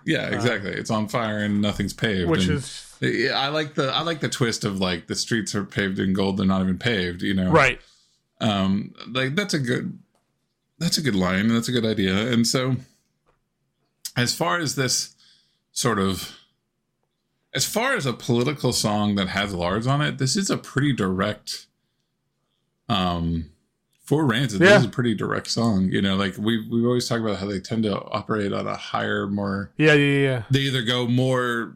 yeah 0.05 0.27
exactly 0.29 0.71
it's 0.71 0.89
on 0.91 1.07
fire 1.07 1.39
and 1.39 1.61
nothing's 1.61 1.93
paved 1.93 2.29
which 2.29 2.45
and 2.47 2.57
is 2.57 2.95
yeah, 3.01 3.37
i 3.39 3.47
like 3.49 3.73
the 3.75 3.91
i 3.91 4.01
like 4.01 4.19
the 4.21 4.29
twist 4.29 4.63
of 4.63 4.79
like 4.79 5.07
the 5.07 5.15
streets 5.15 5.53
are 5.55 5.63
paved 5.65 5.99
in 5.99 6.13
gold 6.13 6.37
they're 6.37 6.45
not 6.45 6.61
even 6.61 6.77
paved 6.77 7.21
you 7.23 7.33
know 7.33 7.51
right. 7.51 7.79
um 8.39 8.93
like 9.09 9.35
that's 9.35 9.53
a 9.55 9.59
good 9.59 9.97
that's 10.81 10.97
a 10.97 11.01
good 11.01 11.15
line 11.15 11.41
and 11.41 11.51
that's 11.51 11.67
a 11.69 11.71
good 11.71 11.85
idea 11.85 12.15
and 12.31 12.45
so 12.47 12.75
as 14.17 14.33
far 14.35 14.59
as 14.59 14.75
this 14.75 15.15
sort 15.71 15.99
of 15.99 16.31
as 17.53 17.65
far 17.65 17.95
as 17.95 18.05
a 18.05 18.13
political 18.13 18.73
song 18.73 19.15
that 19.15 19.27
has 19.29 19.53
lars 19.53 19.87
on 19.87 20.01
it 20.01 20.17
this 20.17 20.35
is 20.35 20.49
a 20.49 20.57
pretty 20.57 20.91
direct 20.93 21.67
um 22.89 23.45
for 24.03 24.25
rancid 24.25 24.59
Yeah. 24.61 24.69
this 24.69 24.79
is 24.81 24.85
a 24.87 24.89
pretty 24.89 25.15
direct 25.15 25.47
song 25.47 25.89
you 25.91 26.01
know 26.01 26.15
like 26.15 26.37
we 26.37 26.67
we 26.67 26.85
always 26.85 27.07
talk 27.07 27.19
about 27.21 27.37
how 27.37 27.45
they 27.45 27.59
tend 27.59 27.83
to 27.83 27.95
operate 28.05 28.51
on 28.51 28.67
a 28.67 28.75
higher 28.75 29.27
more 29.27 29.71
Yeah, 29.77 29.93
yeah, 29.93 30.19
yeah. 30.19 30.43
they 30.49 30.59
either 30.61 30.81
go 30.81 31.07
more 31.07 31.75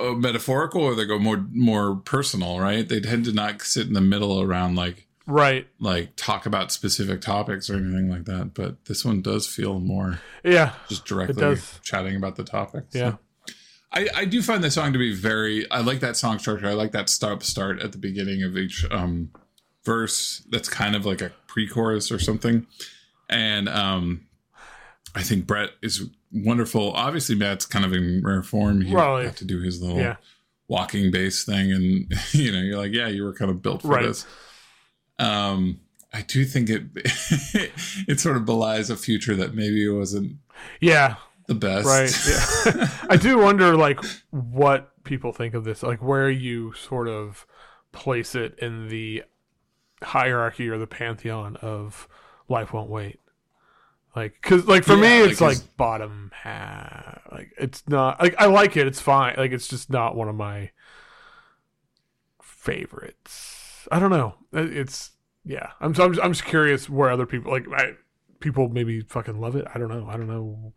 uh, 0.00 0.12
metaphorical 0.12 0.82
or 0.82 0.94
they 0.94 1.04
go 1.04 1.18
more 1.18 1.44
more 1.52 1.96
personal 1.96 2.60
right 2.60 2.88
they 2.88 3.00
tend 3.00 3.24
to 3.24 3.32
not 3.32 3.62
sit 3.62 3.86
in 3.88 3.92
the 3.94 4.00
middle 4.00 4.40
around 4.40 4.74
like 4.76 5.06
Right. 5.32 5.66
like 5.80 6.14
talk 6.16 6.44
about 6.46 6.70
specific 6.72 7.20
topics 7.22 7.70
or 7.70 7.74
anything 7.76 8.08
like 8.10 8.24
that. 8.26 8.52
But 8.54 8.84
this 8.84 9.04
one 9.04 9.22
does 9.22 9.46
feel 9.46 9.80
more 9.80 10.20
Yeah. 10.44 10.72
just 10.88 11.04
directly 11.06 11.56
chatting 11.82 12.16
about 12.16 12.36
the 12.36 12.44
topics. 12.44 12.94
Yeah. 12.94 13.14
I, 13.94 14.08
I 14.14 14.24
do 14.24 14.42
find 14.42 14.62
the 14.64 14.70
song 14.70 14.92
to 14.92 14.98
be 14.98 15.14
very 15.14 15.70
I 15.70 15.80
like 15.80 16.00
that 16.00 16.16
song 16.16 16.38
structure. 16.38 16.66
I 16.66 16.72
like 16.72 16.92
that 16.92 17.08
stop 17.08 17.42
start 17.42 17.80
at 17.80 17.92
the 17.92 17.98
beginning 17.98 18.42
of 18.42 18.56
each 18.56 18.84
um 18.90 19.30
verse 19.84 20.42
that's 20.50 20.68
kind 20.68 20.94
of 20.94 21.04
like 21.04 21.20
a 21.20 21.32
pre-chorus 21.46 22.10
or 22.12 22.18
something. 22.18 22.66
And 23.28 23.68
um 23.68 24.26
I 25.14 25.22
think 25.22 25.46
Brett 25.46 25.70
is 25.82 26.04
wonderful. 26.32 26.92
Obviously 26.92 27.34
Matt's 27.34 27.66
kind 27.66 27.84
of 27.84 27.92
in 27.92 28.22
rare 28.24 28.42
form. 28.42 28.80
He 28.82 28.94
Well, 28.94 29.22
got 29.22 29.36
to 29.36 29.44
do 29.44 29.60
his 29.60 29.80
little 29.82 29.98
Yeah. 29.98 30.16
walking 30.68 31.10
bass 31.10 31.44
thing 31.44 31.70
and 31.72 32.10
you 32.32 32.50
know, 32.52 32.60
you're 32.60 32.78
like, 32.78 32.92
yeah, 32.92 33.08
you 33.08 33.24
were 33.24 33.34
kind 33.34 33.50
of 33.50 33.60
built 33.62 33.82
for 33.82 33.88
Right. 33.88 34.06
this. 34.06 34.26
Um 35.18 35.80
I 36.12 36.22
do 36.22 36.44
think 36.44 36.68
it 36.70 36.82
it 38.06 38.20
sort 38.20 38.36
of 38.36 38.44
belies 38.44 38.90
a 38.90 38.96
future 38.96 39.34
that 39.36 39.54
maybe 39.54 39.88
wasn't 39.88 40.36
Yeah. 40.80 41.16
the 41.46 41.54
best. 41.54 41.86
Right. 41.86 42.66
Yeah. 42.76 42.88
I 43.10 43.16
do 43.16 43.38
wonder 43.38 43.76
like 43.76 43.98
what 44.30 44.90
people 45.04 45.32
think 45.32 45.54
of 45.54 45.64
this, 45.64 45.82
like 45.82 46.02
where 46.02 46.30
you 46.30 46.72
sort 46.74 47.08
of 47.08 47.46
place 47.92 48.34
it 48.34 48.58
in 48.58 48.88
the 48.88 49.24
hierarchy 50.02 50.68
or 50.68 50.78
the 50.78 50.86
pantheon 50.86 51.56
of 51.56 52.08
life 52.48 52.72
won't 52.72 52.90
wait. 52.90 53.18
Like, 54.14 54.40
cause 54.42 54.66
like 54.66 54.84
for 54.84 54.96
me, 54.96 55.22
it's 55.22 55.40
like, 55.40 55.56
like, 55.58 55.76
bottom 55.78 56.30
half. 56.34 57.22
Like 57.32 57.52
it's 57.58 57.82
not 57.88 58.20
like 58.20 58.34
I 58.38 58.44
like 58.46 58.76
it. 58.76 58.86
It's 58.86 59.00
fine. 59.00 59.34
Like 59.38 59.52
it's 59.52 59.66
just 59.68 59.88
not 59.88 60.14
one 60.14 60.28
of 60.28 60.34
my 60.34 60.70
favorites. 62.42 63.61
I 63.90 63.98
don't 63.98 64.10
know. 64.10 64.34
It's 64.52 65.10
yeah. 65.44 65.70
I'm 65.80 65.88
I'm 66.00 66.12
just, 66.12 66.24
I'm 66.24 66.32
just 66.32 66.44
curious 66.44 66.88
where 66.88 67.10
other 67.10 67.26
people 67.26 67.50
like 67.52 67.66
I, 67.74 67.92
people 68.40 68.68
maybe 68.68 69.00
fucking 69.00 69.40
love 69.40 69.56
it. 69.56 69.66
I 69.74 69.78
don't 69.78 69.88
know. 69.88 70.06
I 70.08 70.16
don't 70.16 70.28
know. 70.28 70.72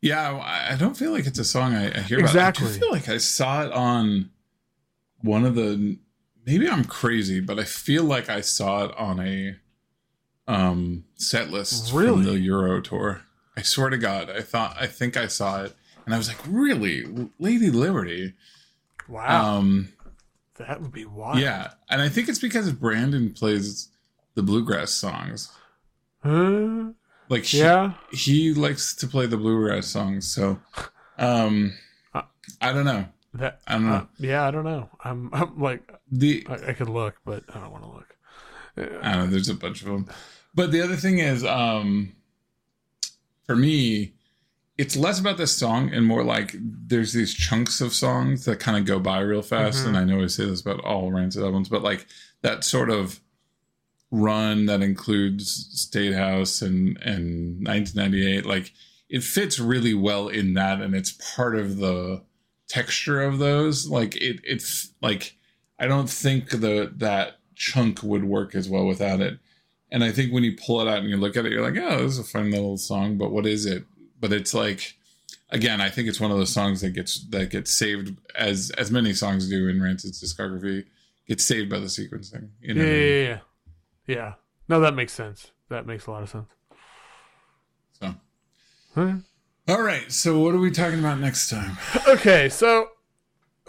Yeah, 0.00 0.40
I- 0.70 0.76
don't 0.76 0.96
feel 0.96 1.12
like 1.12 1.26
it's 1.26 1.38
a 1.38 1.44
song 1.44 1.74
I, 1.74 1.96
I 1.96 2.00
hear 2.02 2.18
Exactly. 2.18 2.66
about. 2.66 2.76
I 2.76 2.78
feel 2.80 2.90
like 2.90 3.08
I 3.08 3.18
saw 3.18 3.64
it 3.64 3.72
on 3.72 4.30
one 5.20 5.44
of 5.44 5.54
the. 5.54 5.98
Maybe 6.44 6.68
I'm 6.68 6.84
crazy, 6.84 7.38
but 7.40 7.58
I 7.60 7.64
feel 7.64 8.02
like 8.04 8.28
I 8.28 8.40
saw 8.40 8.84
it 8.86 8.96
on 8.96 9.20
a 9.20 9.56
um 10.48 11.04
set 11.14 11.50
list 11.50 11.92
from 11.92 12.24
the 12.24 12.38
Euro 12.40 12.80
tour. 12.80 13.22
I 13.56 13.62
swear 13.62 13.90
to 13.90 13.98
God, 13.98 14.28
I 14.30 14.40
thought 14.40 14.76
I 14.80 14.86
think 14.88 15.16
I 15.16 15.28
saw 15.28 15.62
it, 15.64 15.74
and 16.04 16.14
I 16.14 16.18
was 16.18 16.26
like, 16.28 16.38
"Really, 16.48 17.28
Lady 17.38 17.70
Liberty?" 17.70 18.34
Wow, 19.08 19.56
Um, 19.58 19.88
that 20.56 20.80
would 20.80 20.92
be 20.92 21.04
wild. 21.04 21.38
yeah, 21.38 21.72
and 21.88 22.00
I 22.02 22.08
think 22.08 22.28
it's 22.28 22.38
because 22.38 22.70
Branden 22.72 23.38
plays 23.38 23.88
the 24.34 24.42
bluegrass 24.42 24.90
songs. 24.92 25.50
Huh? 26.22 26.90
Like, 27.28 27.44
he, 27.44 27.58
Yeah. 27.60 27.94
he 28.12 28.52
likes 28.54 28.94
to 28.96 29.06
play 29.06 29.26
the 29.26 29.36
bluegrass 29.36 29.86
songs. 29.86 30.26
So, 30.28 30.60
um, 31.18 31.72
Uh, 32.14 32.22
I 32.60 32.72
don't 32.72 32.84
know. 32.84 33.06
That 33.34 33.60
I 33.66 33.72
don't 33.74 33.86
know. 33.86 33.92
uh, 33.94 34.04
yeah, 34.18 34.46
I 34.46 34.50
don't 34.50 34.64
know. 34.64 34.90
I'm, 35.02 35.30
I'm 35.32 35.58
like 35.58 35.90
The 36.10 36.46
I, 36.50 36.68
I 36.68 36.72
could 36.74 36.90
look, 36.90 37.16
but 37.24 37.44
I 37.54 37.60
don't 37.60 37.72
want 37.72 37.84
to 37.84 37.90
look. 37.90 38.16
I 38.76 39.12
don't 39.12 39.24
know. 39.24 39.26
There's 39.28 39.48
a 39.48 39.54
bunch 39.54 39.80
of 39.82 39.88
them, 39.88 40.06
but 40.54 40.70
the 40.72 40.82
other 40.82 40.96
thing 40.96 41.18
is, 41.18 41.42
um, 41.44 42.14
for 43.46 43.56
me, 43.56 44.14
it's 44.82 44.96
less 44.96 45.20
about 45.20 45.36
this 45.36 45.56
song 45.56 45.92
and 45.94 46.04
more 46.04 46.24
like 46.24 46.56
there's 46.60 47.12
these 47.12 47.32
chunks 47.32 47.80
of 47.80 47.94
songs 47.94 48.44
that 48.46 48.58
kind 48.58 48.76
of 48.76 48.84
go 48.84 48.98
by 48.98 49.20
real 49.20 49.40
fast. 49.40 49.84
Mhm. 49.84 49.88
And 49.88 49.96
I 49.96 50.02
know 50.02 50.20
I 50.20 50.26
say 50.26 50.44
this 50.44 50.60
about 50.60 50.80
all 50.80 51.12
Rancid 51.12 51.40
albums, 51.44 51.68
but 51.68 51.84
like 51.84 52.04
that 52.40 52.64
sort 52.64 52.90
of 52.90 53.20
run 54.10 54.66
that 54.66 54.82
includes 54.82 55.68
State 55.72 56.14
House 56.14 56.62
and 56.62 56.98
and 57.00 57.64
1998, 57.64 58.44
like 58.44 58.72
it 59.08 59.22
fits 59.22 59.60
really 59.60 59.94
well 59.94 60.26
in 60.26 60.54
that, 60.54 60.80
and 60.80 60.96
it's 60.96 61.12
part 61.36 61.54
of 61.54 61.76
the 61.76 62.24
texture 62.66 63.22
of 63.22 63.38
those. 63.38 63.86
Like 63.86 64.16
it, 64.16 64.40
it's 64.42 64.90
like 65.00 65.36
I 65.78 65.86
don't 65.86 66.10
think 66.10 66.50
the 66.50 66.92
that 66.96 67.38
chunk 67.54 68.02
would 68.02 68.24
work 68.24 68.56
as 68.56 68.68
well 68.68 68.84
without 68.84 69.20
it. 69.20 69.38
And 69.92 70.02
I 70.02 70.10
think 70.10 70.32
when 70.32 70.42
you 70.42 70.56
pull 70.56 70.80
it 70.80 70.88
out 70.88 70.98
and 70.98 71.08
you 71.08 71.18
look 71.18 71.36
at 71.36 71.46
it, 71.46 71.52
you're 71.52 71.62
like, 71.70 71.80
oh, 71.80 72.02
this 72.02 72.12
is 72.12 72.18
a 72.18 72.24
fun 72.24 72.50
little 72.50 72.78
song, 72.78 73.16
but 73.16 73.30
what 73.30 73.46
is 73.46 73.64
it? 73.66 73.84
But 74.22 74.32
it's 74.32 74.54
like, 74.54 74.94
again, 75.50 75.80
I 75.80 75.90
think 75.90 76.08
it's 76.08 76.20
one 76.20 76.30
of 76.30 76.38
those 76.38 76.52
songs 76.54 76.80
that 76.80 76.90
gets 76.90 77.24
that 77.30 77.50
gets 77.50 77.72
saved 77.72 78.16
as 78.36 78.70
as 78.78 78.90
many 78.90 79.12
songs 79.12 79.50
do 79.50 79.68
in 79.68 79.82
Rancid's 79.82 80.22
discography, 80.22 80.84
gets 81.26 81.44
saved 81.44 81.68
by 81.68 81.80
the 81.80 81.86
sequencing. 81.86 82.50
You 82.60 82.74
know 82.74 82.82
Yeah, 82.84 82.96
yeah, 82.96 83.28
yeah, 83.28 83.38
yeah. 84.06 84.32
No, 84.68 84.78
that 84.80 84.94
makes 84.94 85.12
sense. 85.12 85.50
That 85.68 85.86
makes 85.86 86.06
a 86.06 86.12
lot 86.12 86.22
of 86.22 86.28
sense. 86.30 86.46
So, 88.00 88.14
Huh? 88.94 89.14
all 89.68 89.82
right. 89.82 90.10
So, 90.12 90.38
what 90.38 90.54
are 90.54 90.58
we 90.58 90.70
talking 90.70 91.00
about 91.00 91.18
next 91.18 91.50
time? 91.50 91.76
Okay, 92.08 92.48
so 92.48 92.90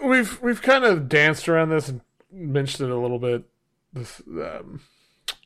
we've 0.03 0.39
we've 0.41 0.61
kind 0.61 0.83
of 0.85 1.09
danced 1.09 1.49
around 1.49 1.69
this 1.69 1.89
and 1.89 2.01
mentioned 2.31 2.89
it 2.89 2.93
a 2.93 2.99
little 2.99 3.19
bit 3.19 3.43
this 3.91 4.21
um, 4.27 4.81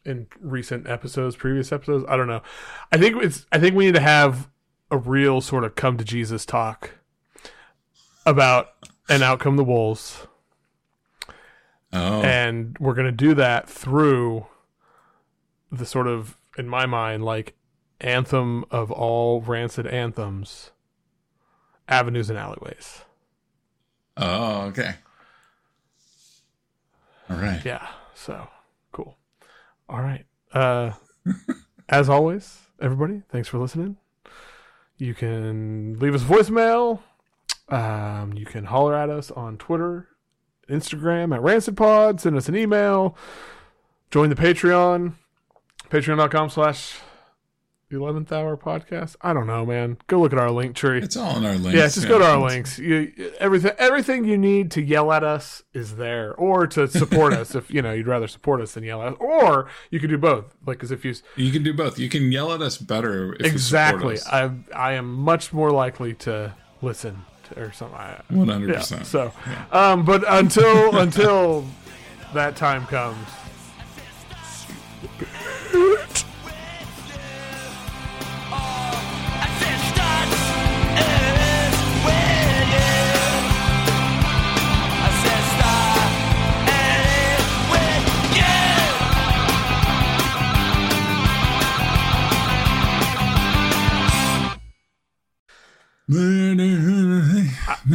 in 0.03 0.27
recent 0.41 0.87
episodes, 0.89 1.37
previous 1.37 1.71
episodes. 1.71 2.03
I 2.09 2.17
don't 2.17 2.27
know. 2.27 2.41
I 2.91 2.97
think 2.97 3.23
it's 3.23 3.45
I 3.53 3.59
think 3.59 3.73
we 3.75 3.85
need 3.85 3.95
to 3.95 4.01
have 4.01 4.49
a 4.91 4.97
real 4.97 5.41
sort 5.41 5.63
of 5.63 5.75
come 5.75 5.97
to 5.97 6.03
Jesus 6.05 6.45
talk 6.45 6.91
about 8.25 8.69
and 9.09 9.23
out 9.23 9.39
come 9.39 9.55
the 9.57 9.63
wolves, 9.63 10.27
Oh, 11.93 12.21
and 12.21 12.75
we're 12.79 12.93
gonna 12.93 13.11
do 13.13 13.33
that 13.35 13.69
through 13.69 14.45
the 15.71 15.85
sort 15.85 16.07
of, 16.07 16.37
in 16.57 16.67
my 16.67 16.85
mind, 16.85 17.23
like 17.23 17.55
anthem 18.01 18.65
of 18.69 18.91
all 18.91 19.41
rancid 19.41 19.87
anthems, 19.87 20.71
avenues 21.87 22.29
and 22.29 22.37
alleyways. 22.37 23.01
oh, 24.17 24.63
okay. 24.63 24.95
All 27.29 27.37
right. 27.37 27.61
Yeah. 27.65 27.85
So 28.15 28.47
cool. 28.91 29.17
All 29.89 30.01
right. 30.01 30.25
Uh, 30.53 30.91
as 31.89 32.09
always, 32.09 32.59
everybody, 32.81 33.23
thanks 33.29 33.47
for 33.47 33.57
listening. 33.57 33.97
You 34.97 35.13
can 35.13 35.99
leave 35.99 36.15
us 36.15 36.23
a 36.23 36.25
voicemail. 36.25 37.01
Um, 37.69 38.33
you 38.33 38.45
can 38.45 38.65
holler 38.65 38.95
at 38.95 39.09
us 39.09 39.29
on 39.31 39.57
Twitter, 39.57 40.07
Instagram 40.69 41.35
at 41.35 41.41
RancidPod. 41.41 42.19
Send 42.19 42.35
us 42.35 42.49
an 42.49 42.55
email. 42.55 43.15
Join 44.09 44.29
the 44.29 44.35
Patreon. 44.35 45.13
Patreon.com 45.89 46.49
slash 46.49 46.99
11th 47.91 48.31
Hour 48.31 48.57
Podcast. 48.57 49.15
I 49.21 49.33
don't 49.33 49.47
know, 49.47 49.65
man. 49.65 49.97
Go 50.07 50.19
look 50.21 50.33
at 50.33 50.39
our 50.39 50.51
link 50.51 50.75
tree. 50.75 50.99
It's 50.99 51.15
all 51.15 51.37
in 51.37 51.45
our 51.45 51.53
links. 51.55 51.77
Yeah, 51.77 51.87
just 51.87 52.07
go 52.07 52.19
to 52.19 52.25
our 52.25 52.39
links. 52.39 52.77
You, 52.77 53.31
everything, 53.39 53.71
everything 53.77 54.25
you 54.25 54.37
need 54.37 54.71
to 54.71 54.81
yell 54.81 55.11
at 55.11 55.23
us 55.23 55.63
is 55.73 55.95
there, 55.95 56.33
or 56.35 56.67
to 56.67 56.87
support 56.87 57.33
us 57.41 57.55
if 57.55 57.71
you 57.71 57.81
know 57.81 57.93
you'd 57.93 58.07
rather 58.07 58.27
support 58.27 58.61
us 58.61 58.73
than 58.73 58.83
yell 58.83 59.01
at 59.01 59.13
us, 59.13 59.17
or 59.19 59.69
you 59.89 59.99
could 59.99 60.09
do 60.09 60.17
both. 60.17 60.55
Like, 60.65 60.77
because 60.77 60.91
if 60.91 61.05
you 61.05 61.13
You 61.35 61.51
can 61.51 61.63
do 61.63 61.73
both. 61.73 61.97
You 61.97 62.09
can 62.09 62.31
yell 62.31 62.51
at 62.51 62.61
us 62.61 62.77
better 62.77 63.33
if 63.35 63.45
exactly, 63.45 64.15
you 64.15 64.17
support 64.17 64.51
us. 64.51 64.63
I 64.73 64.89
I 64.89 64.93
am 64.93 65.13
much 65.13 65.53
more 65.53 65.71
likely 65.71 66.13
to 66.15 66.53
listen 66.81 67.23
to, 67.49 67.61
or 67.61 67.71
something. 67.71 67.97
One 68.29 68.49
hundred 68.49 68.69
yeah. 68.71 68.79
percent. 68.79 69.05
So, 69.05 69.31
um, 69.71 70.03
but 70.03 70.23
until 70.27 70.97
until 70.97 71.65
that 72.33 72.57
time 72.57 72.85
comes, 72.87 73.27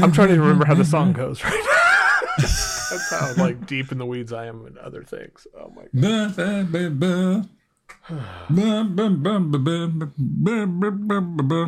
I'm 0.02 0.12
trying 0.12 0.28
to 0.28 0.40
remember 0.40 0.64
how 0.64 0.74
the 0.74 0.84
song 0.84 1.12
goes 1.22 1.42
right 1.44 1.52
now. 1.52 2.28
That's 2.38 3.10
how 3.10 3.34
like 3.36 3.66
deep 3.66 3.92
in 3.92 3.98
the 3.98 4.06
weeds 4.06 4.32
I 4.32 4.46
am 4.46 4.66
in 4.66 4.76
other 4.78 5.02
things. 5.04 5.46
Oh 5.58 5.70
my 5.70 5.82
god. 5.82 5.90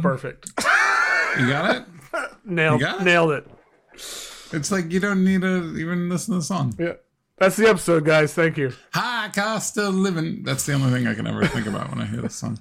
Perfect. 0.03 0.51
You 1.39 1.49
got 1.49 1.77
it? 1.77 1.85
Nailed 2.45 2.81
got 2.81 3.01
it? 3.01 3.05
nailed 3.05 3.31
it. 3.33 3.47
It's 4.53 4.71
like 4.71 4.91
you 4.93 5.01
don't 5.01 5.25
need 5.25 5.41
to 5.43 5.77
even 5.79 6.09
listen 6.09 6.35
to 6.35 6.39
the 6.41 6.45
song. 6.45 6.75
Yeah. 6.79 6.95
That's 7.39 7.57
the 7.57 7.69
episode, 7.69 8.05
guys. 8.05 8.33
Thank 8.35 8.57
you. 8.59 8.73
High 8.93 9.31
cost 9.35 9.77
of 9.79 9.95
living. 9.95 10.45
That's 10.45 10.65
the 10.67 10.75
only 10.75 10.93
thing 10.93 11.09
I 11.09 11.15
can 11.15 11.27
ever 11.27 11.45
think 11.47 11.67
about 11.67 11.91
when 11.91 12.01
I 12.01 12.07
hear 12.07 12.21
this 12.21 12.37
song. 12.37 12.59